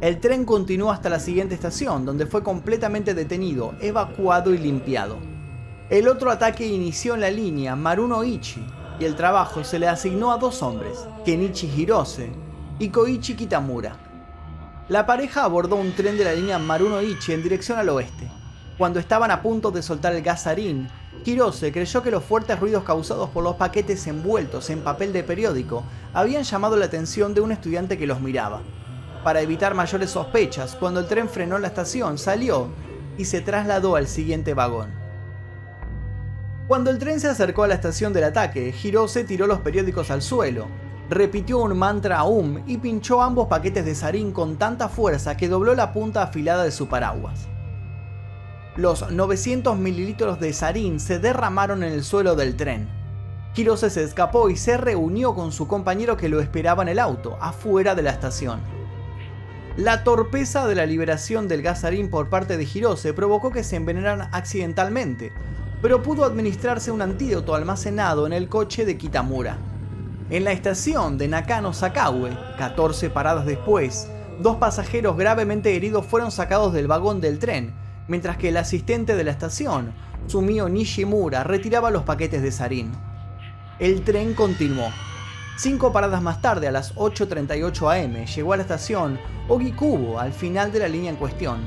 [0.00, 5.18] El tren continuó hasta la siguiente estación, donde fue completamente detenido, evacuado y limpiado.
[5.90, 8.64] El otro ataque inició en la línea Maruno Ichi,
[9.00, 12.30] y el trabajo se le asignó a dos hombres, Kenichi Hirose
[12.78, 13.96] y Koichi Kitamura.
[14.90, 18.28] La pareja abordó un tren de la línea Maruno Ichi en dirección al oeste.
[18.76, 20.88] Cuando estaban a punto de soltar el gasarín,
[21.24, 25.82] Hirose creyó que los fuertes ruidos causados por los paquetes envueltos en papel de periódico
[26.12, 28.60] habían llamado la atención de un estudiante que los miraba.
[29.24, 32.68] Para evitar mayores sospechas, cuando el tren frenó en la estación, salió
[33.16, 34.99] y se trasladó al siguiente vagón.
[36.70, 40.22] Cuando el tren se acercó a la estación del ataque, Hirose tiró los periódicos al
[40.22, 40.68] suelo,
[41.08, 45.74] repitió un mantra aum y pinchó ambos paquetes de sarín con tanta fuerza que dobló
[45.74, 47.48] la punta afilada de su paraguas.
[48.76, 52.88] Los 900 mililitros de sarín se derramaron en el suelo del tren.
[53.56, 57.36] Hirose se escapó y se reunió con su compañero que lo esperaba en el auto,
[57.40, 58.60] afuera de la estación.
[59.76, 64.28] La torpeza de la liberación del gasarín por parte de Hirose provocó que se envenenaran
[64.30, 65.32] accidentalmente,
[65.82, 69.58] pero pudo administrarse un antídoto almacenado en el coche de Kitamura.
[70.30, 74.08] En la estación de Nakano Sakaue, 14 paradas después,
[74.40, 77.74] dos pasajeros gravemente heridos fueron sacados del vagón del tren
[78.10, 79.94] mientras que el asistente de la estación,
[80.26, 82.90] Sumio Nishimura, retiraba los paquetes de sarín.
[83.78, 84.88] El tren continuó.
[85.56, 90.72] Cinco paradas más tarde, a las 8.38 am, llegó a la estación Ogikubo, al final
[90.72, 91.60] de la línea en cuestión.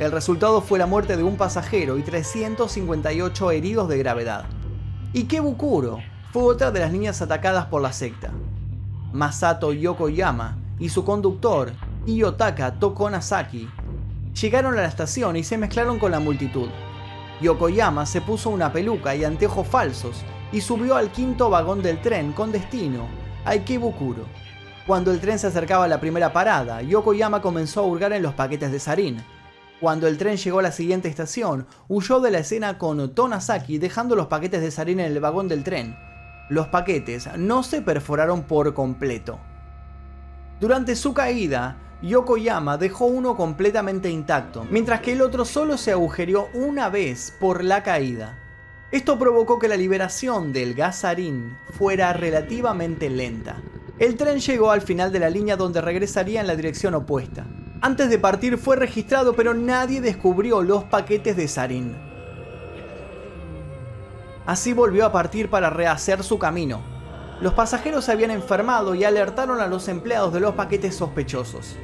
[0.00, 4.46] El resultado fue la muerte de un pasajero y 358 heridos de gravedad.
[5.14, 5.98] Ikebukuro
[6.32, 8.30] fue otra de las líneas atacadas por la secta.
[9.12, 11.72] Masato Yokoyama y su conductor,
[12.06, 13.68] Iyotaka Tokonasaki,
[14.40, 16.70] Llegaron a la estación y se mezclaron con la multitud.
[17.42, 22.32] Yokoyama se puso una peluca y anteojos falsos y subió al quinto vagón del tren
[22.32, 23.06] con destino
[23.44, 24.24] a Ikebukuro.
[24.86, 28.32] Cuando el tren se acercaba a la primera parada, Yokoyama comenzó a hurgar en los
[28.32, 29.22] paquetes de sarín.
[29.80, 34.14] Cuando el tren llegó a la siguiente estación, huyó de la escena con Tonasaki dejando
[34.14, 35.96] los paquetes de sarín en el vagón del tren.
[36.50, 39.40] Los paquetes no se perforaron por completo.
[40.60, 46.48] Durante su caída, Yokoyama dejó uno completamente intacto, mientras que el otro solo se agujereó
[46.52, 48.38] una vez por la caída.
[48.92, 53.62] Esto provocó que la liberación del gasarín fuera relativamente lenta.
[53.98, 57.46] El tren llegó al final de la línea donde regresaría en la dirección opuesta.
[57.82, 61.96] Antes de partir fue registrado pero nadie descubrió los paquetes de sarín.
[64.44, 66.82] Así volvió a partir para rehacer su camino.
[67.40, 71.76] Los pasajeros se habían enfermado y alertaron a los empleados de los paquetes sospechosos.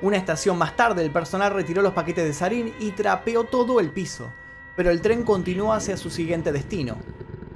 [0.00, 3.90] Una estación más tarde, el personal retiró los paquetes de sarín y trapeó todo el
[3.90, 4.32] piso,
[4.76, 6.96] pero el tren continuó hacia su siguiente destino.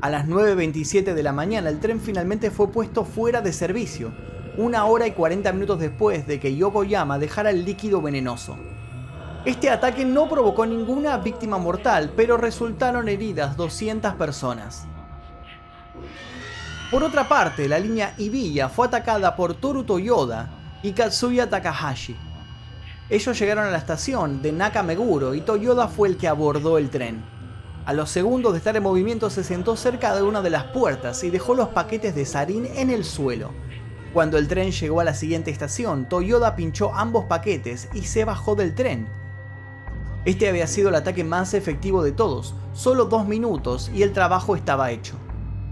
[0.02, 4.12] A las 9.27 de la mañana, el tren finalmente fue puesto fuera de servicio,
[4.56, 8.56] una hora y 40 minutos después de que Yokoyama dejara el líquido venenoso.
[9.44, 14.86] Este ataque no provocó ninguna víctima mortal, pero resultaron heridas 200 personas.
[16.90, 20.50] Por otra parte, la línea Ibiya fue atacada por Toru Toyoda,
[20.82, 22.16] y Katsuya Takahashi.
[23.08, 27.22] Ellos llegaron a la estación de Nakameguro y Toyoda fue el que abordó el tren.
[27.84, 31.22] A los segundos de estar en movimiento se sentó cerca de una de las puertas
[31.24, 33.50] y dejó los paquetes de sarín en el suelo.
[34.12, 38.54] Cuando el tren llegó a la siguiente estación, Toyoda pinchó ambos paquetes y se bajó
[38.54, 39.08] del tren.
[40.26, 44.54] Este había sido el ataque más efectivo de todos, solo dos minutos y el trabajo
[44.54, 45.14] estaba hecho.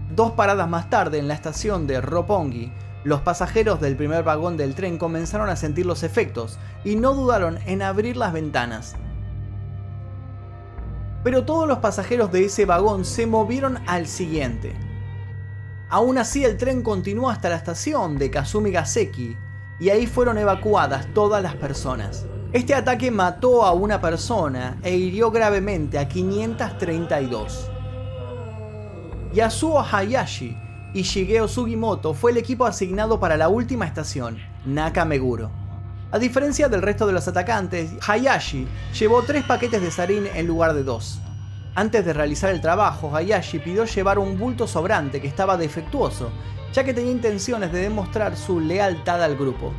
[0.09, 2.73] Dos paradas más tarde, en la estación de Roppongi,
[3.03, 7.59] los pasajeros del primer vagón del tren comenzaron a sentir los efectos y no dudaron
[7.67, 8.95] en abrir las ventanas.
[11.23, 14.90] Pero todos los pasajeros de ese vagón se movieron al siguiente.
[15.91, 19.35] Aún así el tren continuó hasta la estación de Kazumi Gaseki
[19.77, 22.25] y ahí fueron evacuadas todas las personas.
[22.53, 27.69] Este ataque mató a una persona e hirió gravemente a 532.
[29.33, 30.57] Yasuo Hayashi
[30.93, 35.51] y Shigeo Sugimoto fue el equipo asignado para la última estación, Nakameguro.
[36.09, 38.65] A diferencia del resto de los atacantes, Hayashi
[38.97, 41.19] llevó tres paquetes de sarín en lugar de dos.
[41.73, 46.29] Antes de realizar el trabajo, Hayashi pidió llevar un bulto sobrante que estaba defectuoso,
[46.73, 49.71] ya que tenía intenciones de demostrar su lealtad al grupo.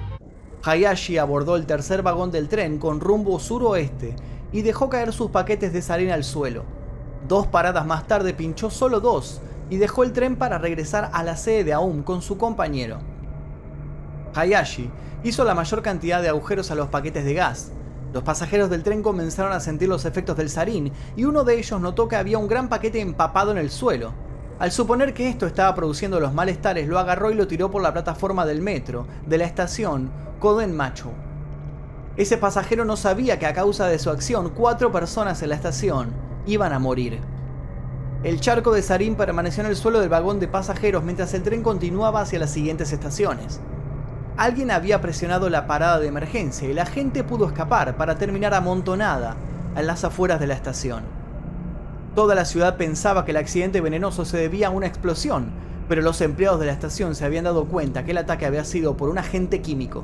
[0.65, 4.17] Hayashi abordó el tercer vagón del tren con rumbo suroeste
[4.53, 6.65] y dejó caer sus paquetes de sarín al suelo.
[7.29, 11.37] Dos paradas más tarde pinchó solo dos y dejó el tren para regresar a la
[11.37, 13.01] sede de Aum con su compañero.
[14.35, 14.91] Hayashi
[15.25, 17.71] hizo la mayor cantidad de agujeros a los paquetes de gas.
[18.13, 21.81] Los pasajeros del tren comenzaron a sentir los efectos del sarín y uno de ellos
[21.81, 24.13] notó que había un gran paquete empapado en el suelo.
[24.59, 27.93] Al suponer que esto estaba produciendo los malestares, lo agarró y lo tiró por la
[27.93, 31.11] plataforma del metro de la estación Koden Macho.
[32.17, 36.13] Ese pasajero no sabía que a causa de su acción cuatro personas en la estación
[36.47, 37.19] iban a morir.
[38.23, 41.63] El charco de sarín permaneció en el suelo del vagón de pasajeros mientras el tren
[41.63, 43.61] continuaba hacia las siguientes estaciones.
[44.37, 49.37] Alguien había presionado la parada de emergencia y la gente pudo escapar para terminar amontonada
[49.77, 51.03] en las afueras de la estación.
[52.15, 55.51] Toda la ciudad pensaba que el accidente venenoso se debía a una explosión,
[55.87, 58.97] pero los empleados de la estación se habían dado cuenta que el ataque había sido
[58.97, 60.03] por un agente químico.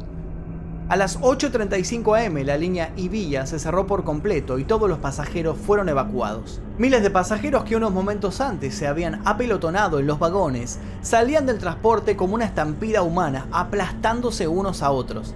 [0.88, 5.59] A las 8.35 am la línea Ibiya se cerró por completo y todos los pasajeros
[5.59, 6.62] fueron evacuados.
[6.79, 11.59] Miles de pasajeros que unos momentos antes se habían apelotonado en los vagones salían del
[11.59, 15.35] transporte como una estampida humana, aplastándose unos a otros.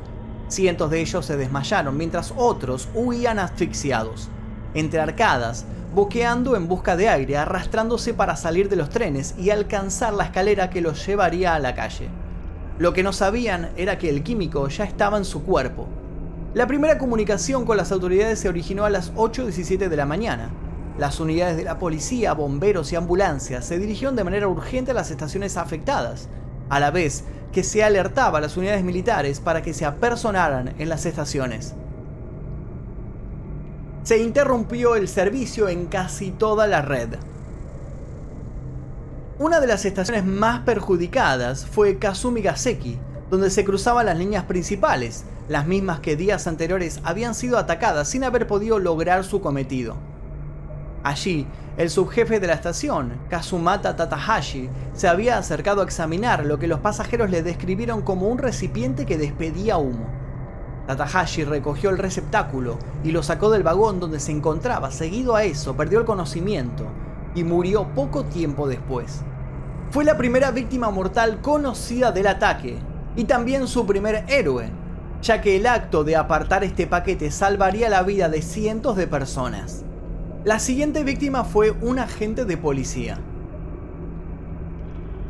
[0.49, 4.31] Cientos de ellos se desmayaron mientras otros huían asfixiados.
[4.73, 10.15] Entre arcadas, boqueando en busca de aire, arrastrándose para salir de los trenes y alcanzar
[10.15, 12.09] la escalera que los llevaría a la calle.
[12.79, 15.89] Lo que no sabían era que el químico ya estaba en su cuerpo.
[16.55, 20.51] La primera comunicación con las autoridades se originó a las 8.17 de la mañana.
[20.99, 25.11] Las unidades de la policía, bomberos y ambulancias se dirigieron de manera urgente a las
[25.11, 26.29] estaciones afectadas,
[26.69, 30.89] a la vez que se alertaba a las unidades militares para que se apersonaran en
[30.89, 31.75] las estaciones.
[34.03, 37.11] Se interrumpió el servicio en casi toda la red.
[39.43, 42.97] Una de las estaciones más perjudicadas fue Kazumi Gaseki,
[43.29, 48.23] donde se cruzaban las líneas principales, las mismas que días anteriores habían sido atacadas sin
[48.23, 49.97] haber podido lograr su cometido.
[51.03, 56.69] Allí, el subjefe de la estación, Kazumata Tatahashi, se había acercado a examinar lo que
[56.69, 60.07] los pasajeros le describieron como un recipiente que despedía humo.
[60.87, 64.93] Tatahashi recogió el receptáculo y lo sacó del vagón donde se encontraba.
[64.93, 66.87] Seguido a eso, perdió el conocimiento
[67.35, 69.25] y murió poco tiempo después
[69.93, 72.79] fue la primera víctima mortal conocida del ataque
[73.15, 74.71] y también su primer héroe,
[75.21, 79.85] ya que el acto de apartar este paquete salvaría la vida de cientos de personas.
[80.45, 83.19] La siguiente víctima fue un agente de policía.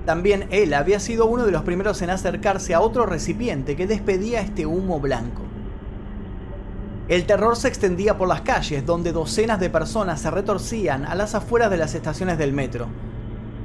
[0.06, 4.42] También él había sido uno de los primeros en acercarse a otro recipiente que despedía
[4.42, 5.42] este humo blanco.
[7.08, 11.34] El terror se extendía por las calles donde docenas de personas se retorcían a las
[11.34, 12.86] afueras de las estaciones del metro,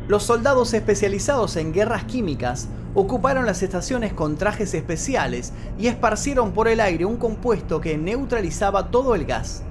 [0.08, 6.70] los soldados especializados en guerras químicas ocuparon las estaciones con trajes especiales y esparcieron por
[6.70, 9.64] el aire un compuesto que neutralizaba todo el gas.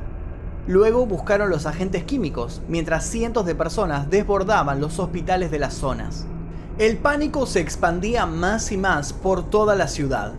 [0.66, 6.26] Luego buscaron los agentes químicos, mientras cientos de personas desbordaban los hospitales de las zonas.
[6.78, 10.34] El pánico se expandía más y más por toda la ciudad.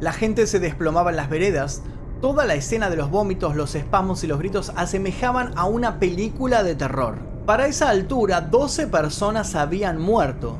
[0.00, 1.82] La gente se desplomaba en las veredas,
[2.20, 6.62] toda la escena de los vómitos, los espasmos y los gritos asemejaban a una película
[6.62, 7.29] de terror.
[7.46, 10.58] Para esa altura, 12 personas habían muerto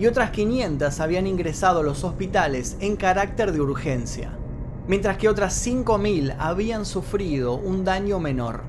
[0.00, 4.32] y otras 500 habían ingresado a los hospitales en carácter de urgencia,
[4.88, 8.62] mientras que otras 5.000 habían sufrido un daño menor.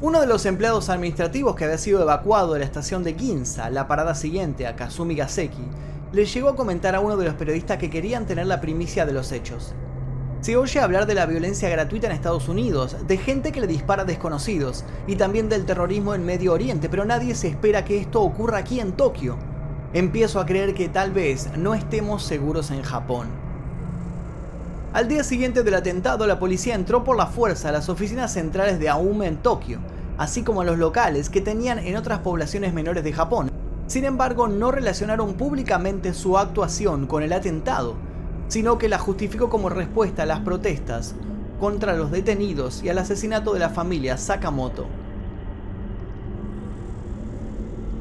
[0.00, 3.88] Uno de los empleados administrativos que había sido evacuado de la estación de Ginza, la
[3.88, 5.64] parada siguiente a Kazumi Gaseki,
[6.12, 9.12] le llegó a comentar a uno de los periodistas que querían tener la primicia de
[9.12, 9.74] los hechos.
[10.44, 14.02] Se oye hablar de la violencia gratuita en Estados Unidos, de gente que le dispara
[14.02, 18.20] a desconocidos y también del terrorismo en Medio Oriente, pero nadie se espera que esto
[18.20, 19.38] ocurra aquí en Tokio.
[19.94, 23.28] Empiezo a creer que tal vez no estemos seguros en Japón.
[24.92, 28.78] Al día siguiente del atentado, la policía entró por la fuerza a las oficinas centrales
[28.78, 29.78] de AUM en Tokio,
[30.18, 33.50] así como a los locales que tenían en otras poblaciones menores de Japón,
[33.86, 37.96] sin embargo, no relacionaron públicamente su actuación con el atentado,
[38.54, 41.16] sino que la justificó como respuesta a las protestas
[41.58, 44.86] contra los detenidos y al asesinato de la familia Sakamoto.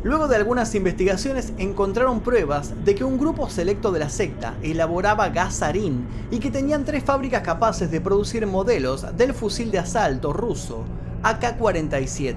[0.03, 5.29] Luego de algunas investigaciones encontraron pruebas de que un grupo selecto de la secta elaboraba
[5.29, 10.33] gas sarín y que tenían tres fábricas capaces de producir modelos del fusil de asalto
[10.33, 10.83] ruso
[11.23, 12.35] AK-47.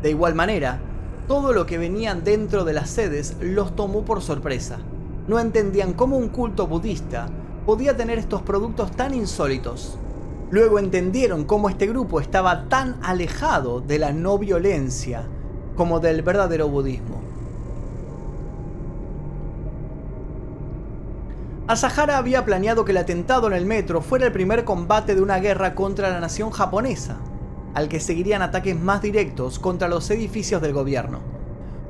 [0.00, 0.80] De igual manera,
[1.28, 4.78] todo lo que venían dentro de las sedes los tomó por sorpresa.
[5.26, 7.28] No entendían cómo un culto budista
[7.64, 9.98] podía tener estos productos tan insólitos.
[10.50, 15.26] Luego entendieron cómo este grupo estaba tan alejado de la no violencia
[15.76, 17.22] como del verdadero budismo.
[21.66, 25.38] Asahara había planeado que el atentado en el metro fuera el primer combate de una
[25.38, 27.16] guerra contra la nación japonesa,
[27.72, 31.33] al que seguirían ataques más directos contra los edificios del gobierno.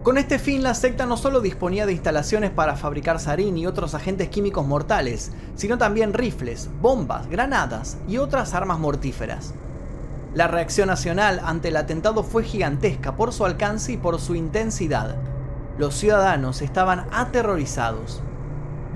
[0.04, 3.94] Con este fin, la secta no solo disponía de instalaciones para fabricar sarín y otros
[3.94, 9.54] agentes químicos mortales, sino también rifles, bombas, granadas y otras armas mortíferas.
[10.34, 15.16] La reacción nacional ante el atentado fue gigantesca por su alcance y por su intensidad.
[15.78, 18.20] Los ciudadanos estaban aterrorizados.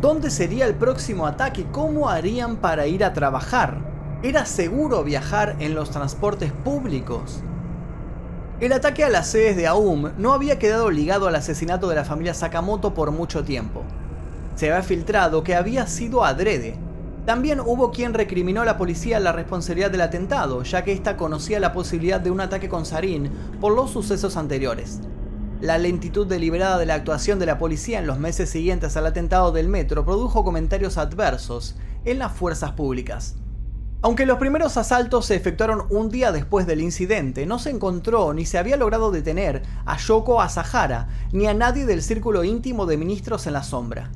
[0.02, 1.64] ¿Dónde sería el próximo ataque?
[1.72, 3.78] ¿Cómo harían para ir a trabajar?
[4.22, 7.42] ¿Era seguro viajar en los transportes públicos?
[8.60, 12.04] El ataque a las sedes de AUM no había quedado ligado al asesinato de la
[12.04, 13.84] familia Sakamoto por mucho tiempo.
[14.56, 16.74] Se había filtrado que había sido adrede.
[17.24, 21.60] También hubo quien recriminó a la policía la responsabilidad del atentado, ya que ésta conocía
[21.60, 23.30] la posibilidad de un ataque con sarín
[23.60, 25.02] por los sucesos anteriores.
[25.60, 29.52] La lentitud deliberada de la actuación de la policía en los meses siguientes al atentado
[29.52, 33.36] del metro produjo comentarios adversos en las fuerzas públicas.
[34.00, 38.46] Aunque los primeros asaltos se efectuaron un día después del incidente, no se encontró ni
[38.46, 43.48] se había logrado detener a Yoko Asahara ni a nadie del círculo íntimo de ministros
[43.48, 44.12] en la sombra.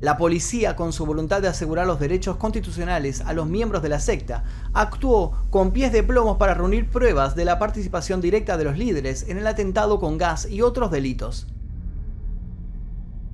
[0.00, 4.00] La policía, con su voluntad de asegurar los derechos constitucionales a los miembros de la
[4.00, 8.78] secta, actuó con pies de plomo para reunir pruebas de la participación directa de los
[8.78, 11.46] líderes en el atentado con gas y otros delitos.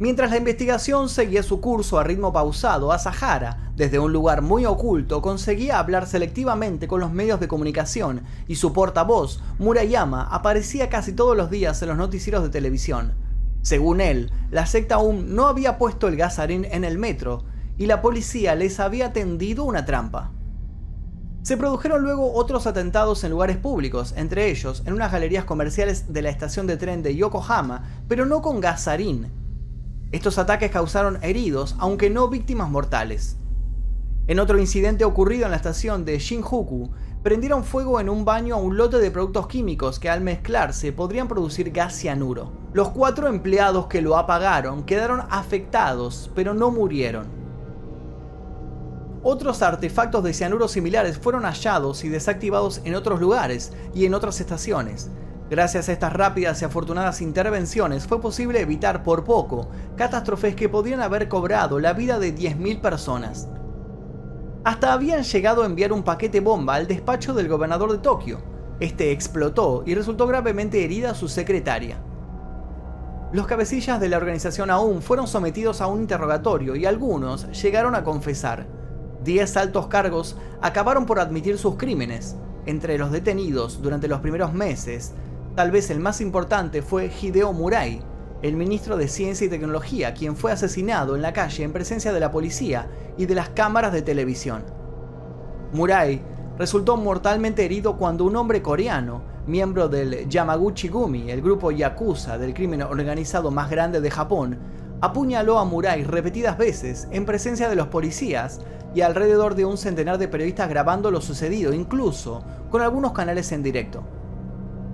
[0.03, 5.23] Mientras la investigación seguía su curso a ritmo pausado, Asahara, desde un lugar muy oculto,
[5.23, 11.37] conseguía hablar selectivamente con los medios de comunicación y su portavoz, Murayama, aparecía casi todos
[11.37, 13.13] los días en los noticieros de televisión.
[13.61, 17.45] Según él, la secta aún no había puesto el gasarín en el metro
[17.79, 20.33] y la policía les había tendido una trampa.
[21.43, 26.23] Se produjeron luego otros atentados en lugares públicos, entre ellos en unas galerías comerciales de
[26.23, 29.31] la estación de tren de Yokohama, pero no con gasarín,
[30.13, 33.39] estos ataques causaron heridos, aunque no víctimas mortales.
[34.29, 36.91] En otro incidente ocurrido en la estación de Shinjuku,
[37.23, 41.29] prendieron fuego en un baño a un lote de productos químicos que al mezclarse podrían
[41.29, 42.53] producir gas cianuro.
[42.73, 47.27] Los cuatro empleados que lo apagaron quedaron afectados, pero no murieron.
[49.25, 54.41] Otros artefactos de cianuro similares fueron hallados y desactivados en otros lugares y en otras
[54.41, 55.11] estaciones,
[55.53, 61.03] Gracias a estas rápidas y afortunadas intervenciones fue posible evitar por poco catástrofes que podrían
[61.03, 63.51] haber cobrado la vida de 10.000 personas.
[64.65, 68.39] Hasta habían llegado a enviar un paquete bomba al despacho del gobernador de Tokio.
[68.81, 71.99] Este explotó y resultó gravemente herida su secretaria.
[73.31, 78.05] Los cabecillas de la organización aún fueron sometidos a un interrogatorio y algunos llegaron a
[78.05, 78.67] confesar.
[79.23, 82.37] Diez altos cargos acabaron por admitir sus crímenes.
[82.65, 85.13] Entre los detenidos durante los primeros meses
[85.55, 88.01] Tal vez el más importante fue Hideo Murai,
[88.41, 92.21] el ministro de Ciencia y Tecnología, quien fue asesinado en la calle en presencia de
[92.21, 92.89] la policía
[93.19, 94.65] y de las cámaras de televisión.
[95.75, 96.23] Murai
[96.57, 102.55] resultó mortalmente herido cuando un hombre coreano, miembro del Yamaguchi Gumi, el grupo Yakuza del
[102.55, 104.59] crimen organizado más grande de Japón,
[105.03, 108.63] apuñaló a Murai repetidas veces en presencia de los policías
[108.95, 113.63] y alrededor de un centenar de periodistas grabando lo sucedido, incluso con algunos canales en
[113.63, 114.03] directo.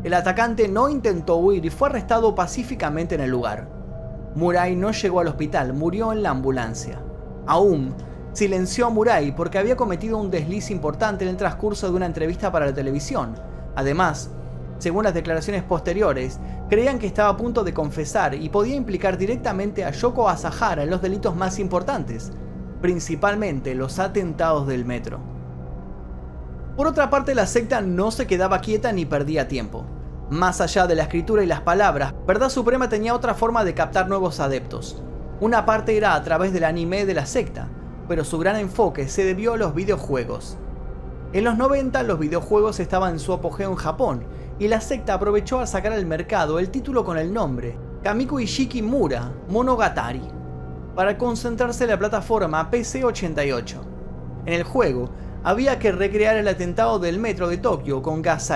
[0.05, 3.69] El atacante no intentó huir y fue arrestado pacíficamente en el lugar.
[4.35, 7.01] Murai no llegó al hospital, murió en la ambulancia.
[7.47, 7.93] Aum
[8.33, 12.53] silenció a Murai porque había cometido un desliz importante en el transcurso de una entrevista
[12.53, 13.35] para la televisión.
[13.75, 14.31] Además,
[14.79, 16.39] Según las declaraciones posteriores,
[16.71, 20.91] creían que estaba a punto de confesar y podía implicar directamente a Yoko Asahara en
[20.91, 22.31] los delitos más importantes,
[22.81, 25.19] principalmente los atentados del metro.
[26.79, 29.85] Por otra parte, la secta no se quedaba quieta ni perdía tiempo.
[30.31, 34.09] Más allá de la escritura y las palabras, Verdad Suprema tenía otra forma de captar
[34.09, 35.03] nuevos adeptos.
[35.41, 37.67] Una parte era a través del anime de la secta,
[38.07, 40.57] pero su gran enfoque se debió a los videojuegos.
[41.33, 44.23] En los 90 los videojuegos estaban en su apogeo en Japón,
[44.61, 48.83] y la secta aprovechó a sacar al mercado el título con el nombre Kamiku Ishiki
[48.83, 50.23] Mura Monogatari,
[50.95, 53.79] para concentrarse en la plataforma PC-88.
[54.47, 55.11] En el juego,
[55.49, 58.53] había que recrear el atentado del metro de Tokio con gas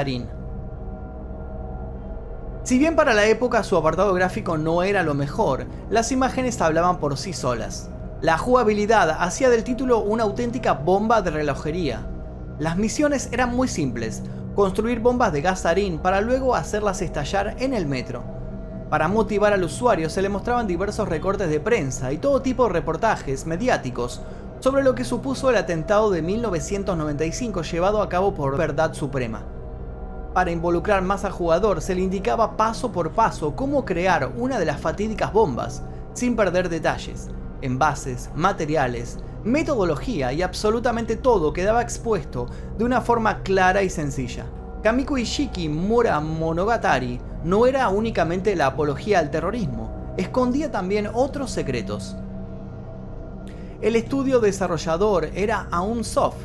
[2.65, 6.99] si bien para la época su apartado gráfico no era lo mejor, las imágenes hablaban
[6.99, 7.89] por sí solas.
[8.21, 12.07] La jugabilidad hacía del título una auténtica bomba de relojería.
[12.59, 14.23] Las misiones eran muy simples,
[14.55, 15.67] construir bombas de gas
[16.03, 18.23] para luego hacerlas estallar en el metro.
[18.91, 22.75] Para motivar al usuario se le mostraban diversos recortes de prensa y todo tipo de
[22.75, 24.21] reportajes mediáticos
[24.63, 29.43] sobre lo que supuso el atentado de 1995 llevado a cabo por Verdad Suprema.
[30.35, 34.65] Para involucrar más al jugador se le indicaba paso por paso cómo crear una de
[34.65, 35.83] las fatídicas bombas,
[36.15, 37.29] sin perder detalles,
[37.61, 42.47] envases, materiales, metodología y absolutamente todo quedaba expuesto
[42.79, 44.47] de una forma clara y sencilla.
[44.85, 52.17] Kamiko Ishiki Mura Monogatari no era únicamente la apología al terrorismo, escondía también otros secretos.
[53.83, 56.37] El estudio desarrollador era Aum Soft,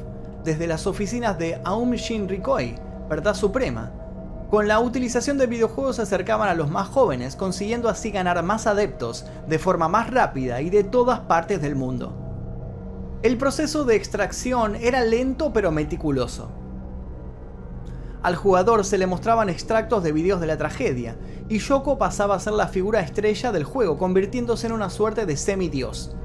[0.44, 2.74] desde las oficinas de Aum Shinrikoi,
[3.08, 3.92] verdad suprema.
[4.50, 8.66] Con la utilización de videojuegos se acercaban a los más jóvenes, consiguiendo así ganar más
[8.66, 12.12] adeptos de forma más rápida y de todas partes del mundo.
[13.22, 16.50] El proceso de extracción era lento pero meticuloso.
[18.24, 21.18] Al jugador se le mostraban extractos de videos de la tragedia,
[21.50, 25.38] y Yoko pasaba a ser la figura estrella del juego, convirtiéndose en una suerte de
[25.38, 26.16] semidios.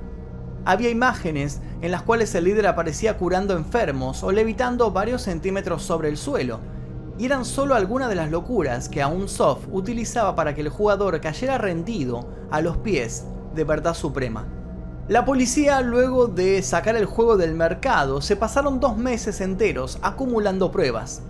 [0.64, 6.08] Había imágenes en las cuales el líder aparecía curando enfermos o levitando varios centímetros sobre
[6.08, 6.60] el suelo,
[7.18, 11.20] y eran solo algunas de las locuras que aún Soft utilizaba para que el jugador
[11.20, 14.46] cayera rendido a los pies de Verdad Suprema.
[15.08, 20.70] La policía, luego de sacar el juego del mercado, se pasaron dos meses enteros acumulando
[20.70, 21.22] pruebas.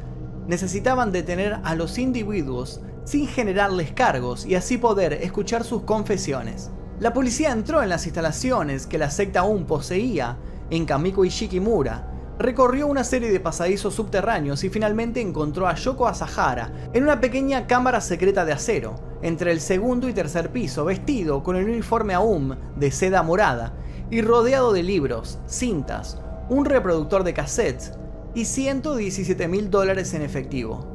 [0.47, 6.71] Necesitaban detener a los individuos sin generarles cargos y así poder escuchar sus confesiones.
[7.03, 10.37] La policía entró en las instalaciones que la secta aún poseía
[10.71, 12.07] en Kamiko Ishikimura,
[12.39, 17.67] recorrió una serie de pasadizos subterráneos y finalmente encontró a Yoko Asahara en una pequeña
[17.67, 22.55] cámara secreta de acero, entre el segundo y tercer piso, vestido con el uniforme AUM
[22.77, 23.73] de seda morada
[24.09, 27.95] y rodeado de libros, cintas, un reproductor de cassettes
[28.33, 30.87] y 117 mil dólares en efectivo.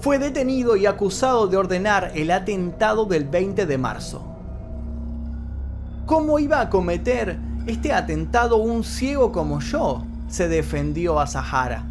[0.00, 4.34] Fue detenido y acusado de ordenar el atentado del 20 de marzo.
[6.08, 10.06] ¿Cómo iba a cometer este atentado un ciego como yo?
[10.26, 11.84] se defendió a Sahara.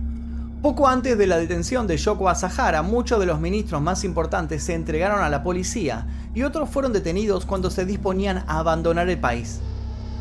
[0.64, 4.74] Poco antes de la detención de Yoko Asahara, muchos de los ministros más importantes se
[4.74, 9.60] entregaron a la policía y otros fueron detenidos cuando se disponían a abandonar el país.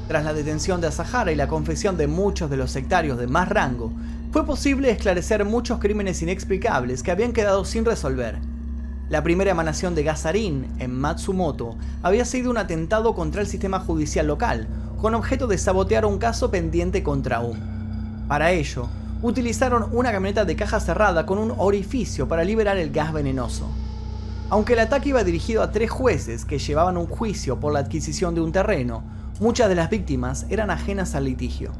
[0.09, 3.49] Tras la detención de Asahara y la confesión de muchos de los sectarios de más
[3.49, 3.93] rango,
[4.31, 8.37] fue posible esclarecer muchos crímenes inexplicables que habían quedado sin resolver.
[9.09, 14.27] La primera emanación de gasarín en Matsumoto había sido un atentado contra el sistema judicial
[14.27, 14.67] local,
[15.01, 18.25] con objeto de sabotear un caso pendiente contra un.
[18.27, 18.89] Para ello,
[19.23, 23.71] utilizaron una camioneta de caja cerrada con un orificio para liberar el gas venenoso.
[24.51, 28.35] Aunque el ataque iba dirigido a tres jueces que llevaban un juicio por la adquisición
[28.35, 29.05] de un terreno,
[29.39, 31.71] muchas de las víctimas eran ajenas al litigio.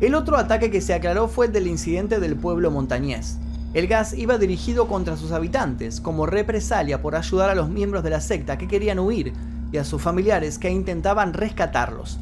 [0.00, 3.38] El otro ataque que se aclaró fue el del incidente del pueblo montañés,
[3.74, 8.10] el gas iba dirigido contra sus habitantes, como represalia por ayudar a los miembros de
[8.10, 9.32] la secta que querían huir
[9.72, 12.20] y a sus familiares que intentaban rescatarlos.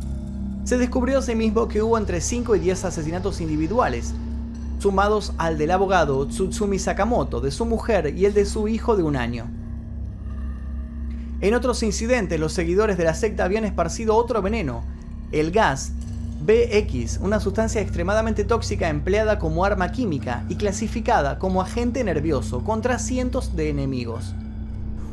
[0.64, 4.14] Se descubrió asimismo que hubo entre 5 y 10 asesinatos individuales,
[4.78, 9.02] sumados al del abogado Tsutsumi Sakamoto, de su mujer y el de su hijo de
[9.02, 9.50] un año.
[11.42, 14.84] En otros incidentes, los seguidores de la secta habían esparcido otro veneno,
[15.32, 15.92] el gas
[16.44, 22.98] BX, una sustancia extremadamente tóxica empleada como arma química y clasificada como agente nervioso contra
[22.98, 24.34] cientos de enemigos.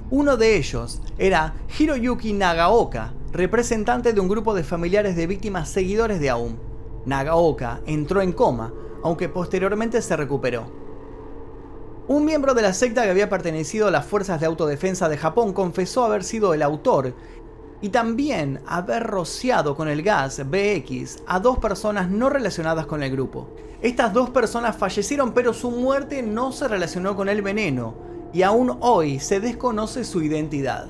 [0.09, 6.19] Uno de ellos era Hiroyuki Nagaoka, representante de un grupo de familiares de víctimas seguidores
[6.19, 6.55] de Aum.
[7.05, 8.73] Nagaoka entró en coma,
[9.03, 10.79] aunque posteriormente se recuperó.
[12.07, 15.53] Un miembro de la secta que había pertenecido a las fuerzas de autodefensa de Japón
[15.53, 17.13] confesó haber sido el autor
[17.81, 23.11] y también haber rociado con el gas BX a dos personas no relacionadas con el
[23.11, 23.49] grupo.
[23.81, 27.95] Estas dos personas fallecieron pero su muerte no se relacionó con el veneno
[28.33, 30.89] y aún hoy se desconoce su identidad.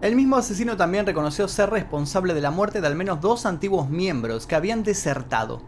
[0.00, 3.88] El mismo asesino también reconoció ser responsable de la muerte de al menos dos antiguos
[3.88, 5.62] miembros que habían desertado.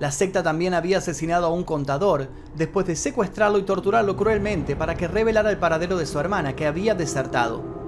[0.00, 4.96] La secta también había asesinado a un contador después de secuestrarlo y torturarlo cruelmente para
[4.96, 7.81] que revelara el paradero de su hermana que había desertado.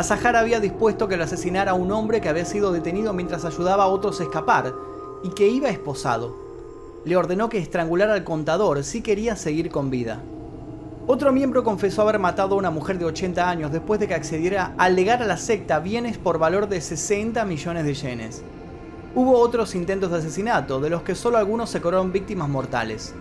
[0.00, 3.84] Azahar había dispuesto que lo asesinara a un hombre que había sido detenido mientras ayudaba
[3.84, 4.74] a otros a escapar
[5.22, 6.34] y que iba esposado.
[7.04, 10.22] Le ordenó que estrangulara al contador si quería seguir con vida.
[11.06, 14.72] Otro miembro confesó haber matado a una mujer de 80 años después de que accediera
[14.78, 18.42] a legar a la secta bienes por valor de 60 millones de yenes.
[19.14, 23.14] Hubo otros intentos de asesinato, de los que solo algunos se coronaron víctimas mortales.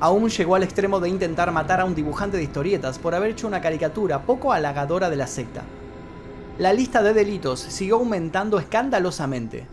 [0.00, 3.46] Aún llegó al extremo de intentar matar a un dibujante de historietas por haber hecho
[3.46, 5.64] una caricatura poco halagadora de la secta.
[6.58, 9.66] La lista de delitos siguió aumentando escandalosamente.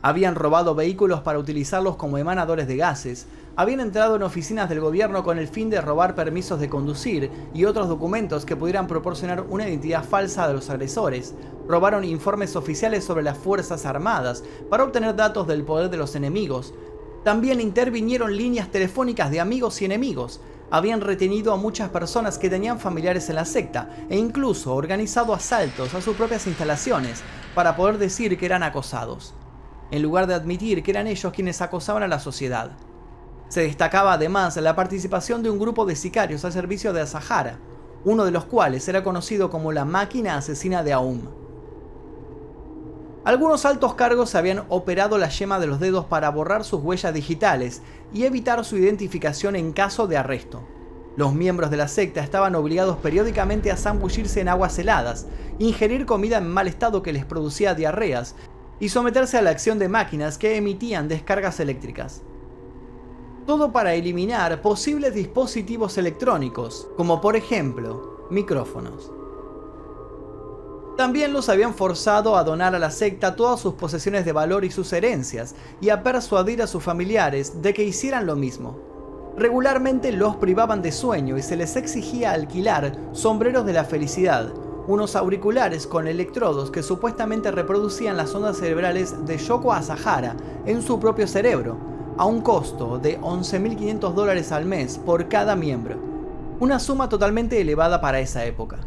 [0.00, 3.26] Habían robado vehículos para utilizarlos como emanadores de gases,
[3.56, 7.64] habían entrado en oficinas del gobierno con el fin de robar permisos de conducir y
[7.64, 11.34] otros documentos que pudieran proporcionar una identidad falsa de los agresores,
[11.66, 16.72] robaron informes oficiales sobre las Fuerzas Armadas para obtener datos del poder de los enemigos,
[17.24, 20.40] también intervinieron líneas telefónicas de amigos y enemigos,
[20.70, 25.94] habían retenido a muchas personas que tenían familiares en la secta e incluso organizado asaltos
[25.94, 27.22] a sus propias instalaciones
[27.54, 29.34] para poder decir que eran acosados
[29.90, 32.70] en lugar de admitir que eran ellos quienes acosaban a la sociedad.
[33.48, 37.58] Se destacaba además la participación de un grupo de sicarios al servicio de Azahara,
[38.04, 41.39] uno de los cuales era conocido como la máquina asesina de Aum.
[43.22, 47.82] Algunos altos cargos habían operado la yema de los dedos para borrar sus huellas digitales
[48.14, 50.62] y evitar su identificación en caso de arresto.
[51.16, 55.26] Los miembros de la secta estaban obligados periódicamente a zambullirse en aguas heladas,
[55.58, 58.36] ingerir comida en mal estado que les producía diarreas
[58.78, 62.22] y someterse a la acción de máquinas que emitían descargas eléctricas.
[63.46, 69.19] Todo para eliminar posibles dispositivos electrónicos, como por ejemplo micrófonos.
[71.00, 74.70] También los habían forzado a donar a la secta todas sus posesiones de valor y
[74.70, 78.78] sus herencias, y a persuadir a sus familiares de que hicieran lo mismo.
[79.34, 84.52] Regularmente los privaban de sueño y se les exigía alquilar sombreros de la felicidad,
[84.88, 90.36] unos auriculares con electrodos que supuestamente reproducían las ondas cerebrales de Yoko Asahara
[90.66, 91.78] en su propio cerebro,
[92.18, 95.96] a un costo de 11.500 dólares al mes por cada miembro,
[96.60, 98.80] una suma totalmente elevada para esa época.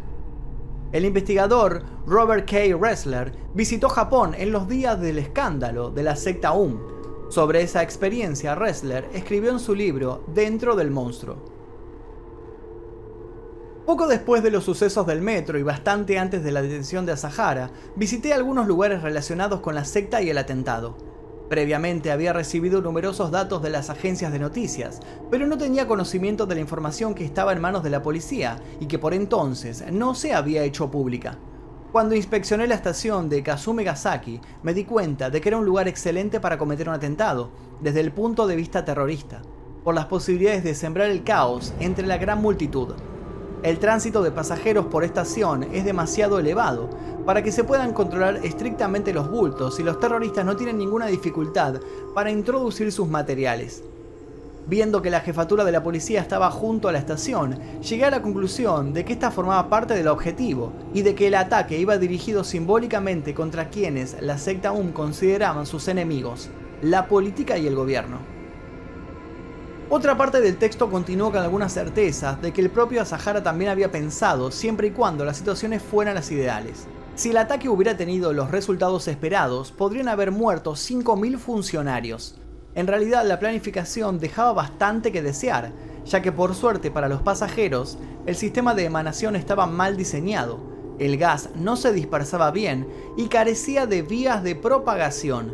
[0.94, 2.78] El investigador Robert K.
[2.80, 7.32] Ressler visitó Japón en los días del escándalo de la secta UM.
[7.32, 11.38] Sobre esa experiencia, Ressler escribió en su libro Dentro del monstruo.
[13.88, 17.72] Poco después de los sucesos del metro y bastante antes de la detención de Asahara,
[17.96, 20.96] visité algunos lugares relacionados con la secta y el atentado.
[21.50, 26.56] Previamente había recibido numerosos datos de las agencias de noticias, pero no tenía conocimiento de
[26.56, 30.34] la información que estaba en manos de la policía y que por entonces no se
[30.34, 31.38] había hecho pública.
[31.92, 35.88] Cuando inspeccioné la estación de Kazume Gasaki, me di cuenta de que era un lugar
[35.88, 39.44] excelente para cometer un atentado, desde el punto de vista terrorista,
[39.84, 42.96] por las posibilidades de sembrar el caos entre la gran multitud.
[43.64, 46.90] El tránsito de pasajeros por estación es demasiado elevado
[47.26, 51.80] para que se puedan controlar estrictamente los bultos y los terroristas no tienen ninguna dificultad
[52.14, 53.82] para introducir sus materiales.
[54.68, 58.22] Viendo que la jefatura de la policía estaba junto a la estación, llegué a la
[58.22, 62.44] conclusión de que esta formaba parte del objetivo y de que el ataque iba dirigido
[62.44, 66.50] simbólicamente contra quienes la secta UM consideraban sus enemigos,
[66.82, 68.33] la política y el gobierno.
[69.96, 73.92] Otra parte del texto continuó con algunas certezas de que el propio Asahara también había
[73.92, 76.88] pensado siempre y cuando las situaciones fueran las ideales.
[77.14, 82.40] Si el ataque hubiera tenido los resultados esperados, podrían haber muerto 5.000 funcionarios.
[82.74, 85.72] En realidad la planificación dejaba bastante que desear,
[86.08, 90.60] ya que por suerte para los pasajeros, el sistema de emanación estaba mal diseñado,
[90.98, 95.54] el gas no se dispersaba bien y carecía de vías de propagación,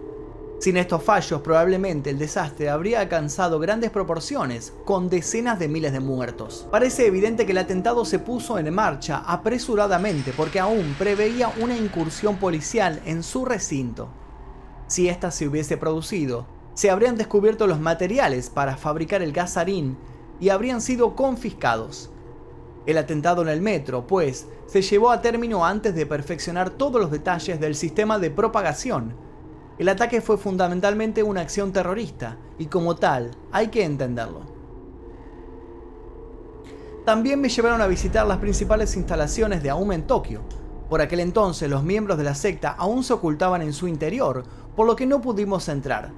[0.59, 6.01] sin estos fallos, probablemente el desastre habría alcanzado grandes proporciones, con decenas de miles de
[6.01, 6.67] muertos.
[6.69, 12.35] Parece evidente que el atentado se puso en marcha apresuradamente porque aún preveía una incursión
[12.35, 14.09] policial en su recinto.
[14.87, 19.97] Si ésta se hubiese producido, se habrían descubierto los materiales para fabricar el gasarín
[20.41, 22.09] y habrían sido confiscados.
[22.85, 27.11] El atentado en el metro, pues, se llevó a término antes de perfeccionar todos los
[27.11, 29.28] detalles del sistema de propagación
[29.79, 34.41] el ataque fue fundamentalmente una acción terrorista y como tal hay que entenderlo.
[37.05, 40.41] También me llevaron a visitar las principales instalaciones de AUM en Tokio.
[40.89, 44.43] Por aquel entonces los miembros de la secta aún se ocultaban en su interior,
[44.75, 46.11] por lo que no pudimos entrar.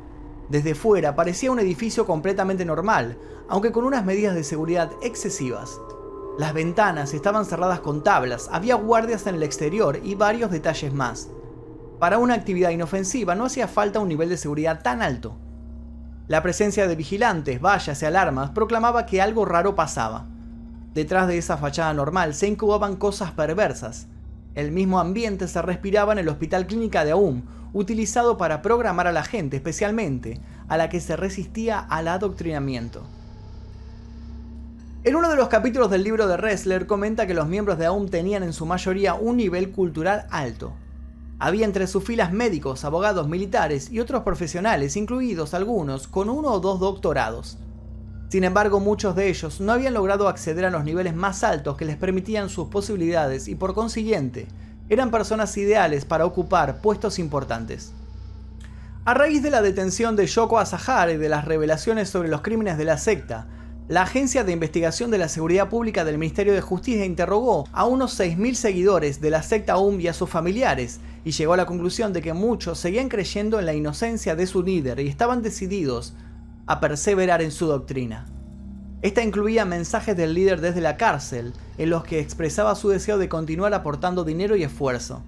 [0.49, 3.15] Desde fuera parecía un edificio completamente normal,
[3.47, 5.79] aunque con unas medidas de seguridad excesivas.
[6.39, 11.29] Las ventanas estaban cerradas con tablas, había guardias en el exterior y varios detalles más.
[12.01, 15.37] Para una actividad inofensiva no hacía falta un nivel de seguridad tan alto.
[16.27, 20.25] La presencia de vigilantes, vallas y alarmas proclamaba que algo raro pasaba.
[20.95, 24.07] Detrás de esa fachada normal se incubaban cosas perversas.
[24.55, 29.11] El mismo ambiente se respiraba en el Hospital Clínica de Aum, utilizado para programar a
[29.11, 33.03] la gente, especialmente a la que se resistía al adoctrinamiento.
[35.03, 38.09] En uno de los capítulos del libro de Ressler comenta que los miembros de AUM
[38.09, 40.73] tenían en su mayoría un nivel cultural alto.
[41.43, 46.59] Había entre sus filas médicos, abogados, militares y otros profesionales, incluidos algunos con uno o
[46.59, 47.57] dos doctorados.
[48.29, 51.85] Sin embargo, muchos de ellos no habían logrado acceder a los niveles más altos que
[51.85, 54.49] les permitían sus posibilidades y por consiguiente,
[54.87, 57.91] eran personas ideales para ocupar puestos importantes.
[59.05, 62.77] A raíz de la detención de Yoko Asahara y de las revelaciones sobre los crímenes
[62.77, 63.47] de la secta,
[63.91, 68.17] la Agencia de Investigación de la Seguridad Pública del Ministerio de Justicia interrogó a unos
[68.17, 72.13] 6.000 seguidores de la secta UM y a sus familiares, y llegó a la conclusión
[72.13, 76.13] de que muchos seguían creyendo en la inocencia de su líder y estaban decididos
[76.67, 78.27] a perseverar en su doctrina.
[79.01, 83.27] Esta incluía mensajes del líder desde la cárcel, en los que expresaba su deseo de
[83.27, 85.21] continuar aportando dinero y esfuerzo.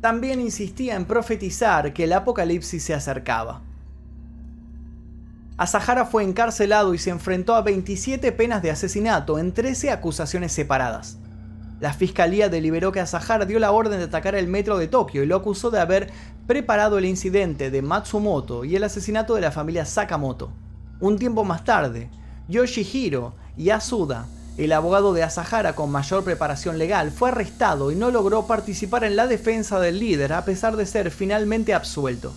[0.00, 3.60] También insistía en profetizar que el apocalipsis se acercaba.
[5.60, 11.18] Asahara fue encarcelado y se enfrentó a 27 penas de asesinato en 13 acusaciones separadas.
[11.80, 15.26] La fiscalía deliberó que Asahara dio la orden de atacar el metro de Tokio y
[15.26, 16.10] lo acusó de haber
[16.46, 20.50] preparado el incidente de Matsumoto y el asesinato de la familia Sakamoto.
[20.98, 22.08] Un tiempo más tarde,
[22.48, 28.46] Yoshihiro Yasuda, el abogado de Asahara con mayor preparación legal, fue arrestado y no logró
[28.46, 32.32] participar en la defensa del líder a pesar de ser finalmente absuelto.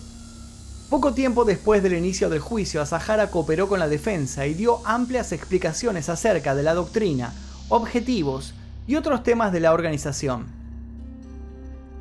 [0.90, 5.32] Poco tiempo después del inicio del juicio, Asahara cooperó con la defensa y dio amplias
[5.32, 7.32] explicaciones acerca de la doctrina,
[7.70, 8.54] objetivos
[8.86, 10.46] y otros temas de la organización.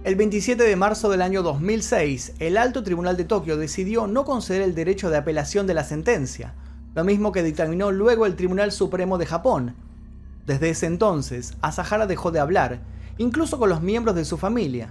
[0.04, 4.62] El 27 de marzo del año 2006, el Alto Tribunal de Tokio decidió no conceder
[4.62, 6.54] el derecho de apelación de la sentencia,
[6.94, 9.76] lo mismo que dictaminó luego el Tribunal Supremo de Japón.
[10.46, 12.82] Desde ese entonces, Asahara dejó de hablar,
[13.18, 14.90] incluso con los miembros de su familia,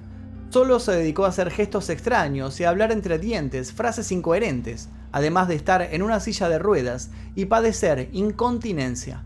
[0.53, 5.49] Solo se dedicó a hacer gestos extraños y a hablar entre dientes frases incoherentes, además
[5.49, 9.23] de estar en una silla de ruedas y padecer incontinencia.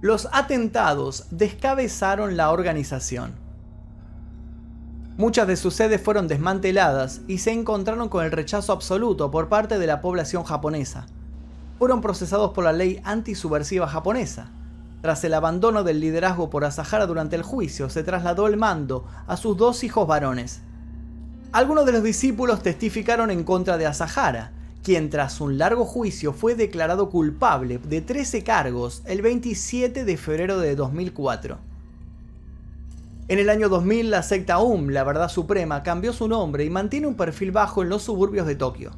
[0.00, 3.32] Los atentados descabezaron la organización.
[5.16, 9.80] Muchas de sus sedes fueron desmanteladas y se encontraron con el rechazo absoluto por parte
[9.80, 11.06] de la población japonesa.
[11.80, 14.48] Fueron procesados por la ley antisubversiva japonesa,
[15.02, 19.36] tras el abandono del liderazgo por Asahara durante el juicio, se trasladó el mando a
[19.36, 20.60] sus dos hijos varones.
[21.52, 26.54] Algunos de los discípulos testificaron en contra de Asahara, quien tras un largo juicio fue
[26.54, 31.58] declarado culpable de 13 cargos el 27 de febrero de 2004.
[33.28, 37.08] En el año 2000, la secta UM, la Verdad Suprema, cambió su nombre y mantiene
[37.08, 38.92] un perfil bajo en los suburbios de Tokio.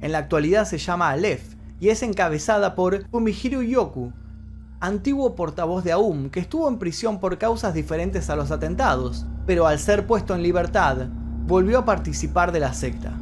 [0.00, 4.12] En la actualidad se llama Aleph y es encabezada por Fumihiro Yoku,
[4.82, 9.68] antiguo portavoz de AUM que estuvo en prisión por causas diferentes a los atentados, pero
[9.68, 11.06] al ser puesto en libertad,
[11.46, 13.12] volvió a participar de la secta.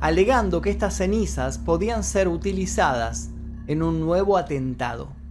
[0.01, 3.29] alegando que estas cenizas podían ser utilizadas
[3.67, 5.22] en un nuevo atentado.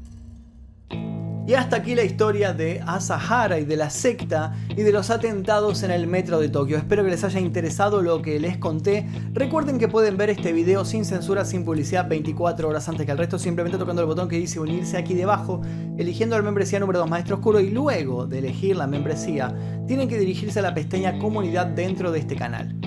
[1.47, 5.81] Y hasta aquí la historia de Asahara y de la secta y de los atentados
[5.81, 6.77] en el metro de Tokio.
[6.77, 9.07] Espero que les haya interesado lo que les conté.
[9.33, 13.17] Recuerden que pueden ver este video sin censura, sin publicidad, 24 horas antes que el
[13.17, 15.61] resto, simplemente tocando el botón que dice unirse aquí debajo,
[15.97, 19.53] eligiendo la membresía número 2 Maestro Oscuro y luego de elegir la membresía,
[19.87, 22.77] tienen que dirigirse a la pestaña comunidad dentro de este canal.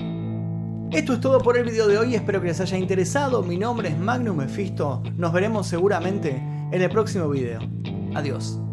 [0.91, 3.43] Esto es todo por el video de hoy, espero que les haya interesado.
[3.43, 6.29] Mi nombre es Magnum Mephisto, nos veremos seguramente
[6.71, 7.59] en el próximo video.
[8.15, 8.64] Adiós.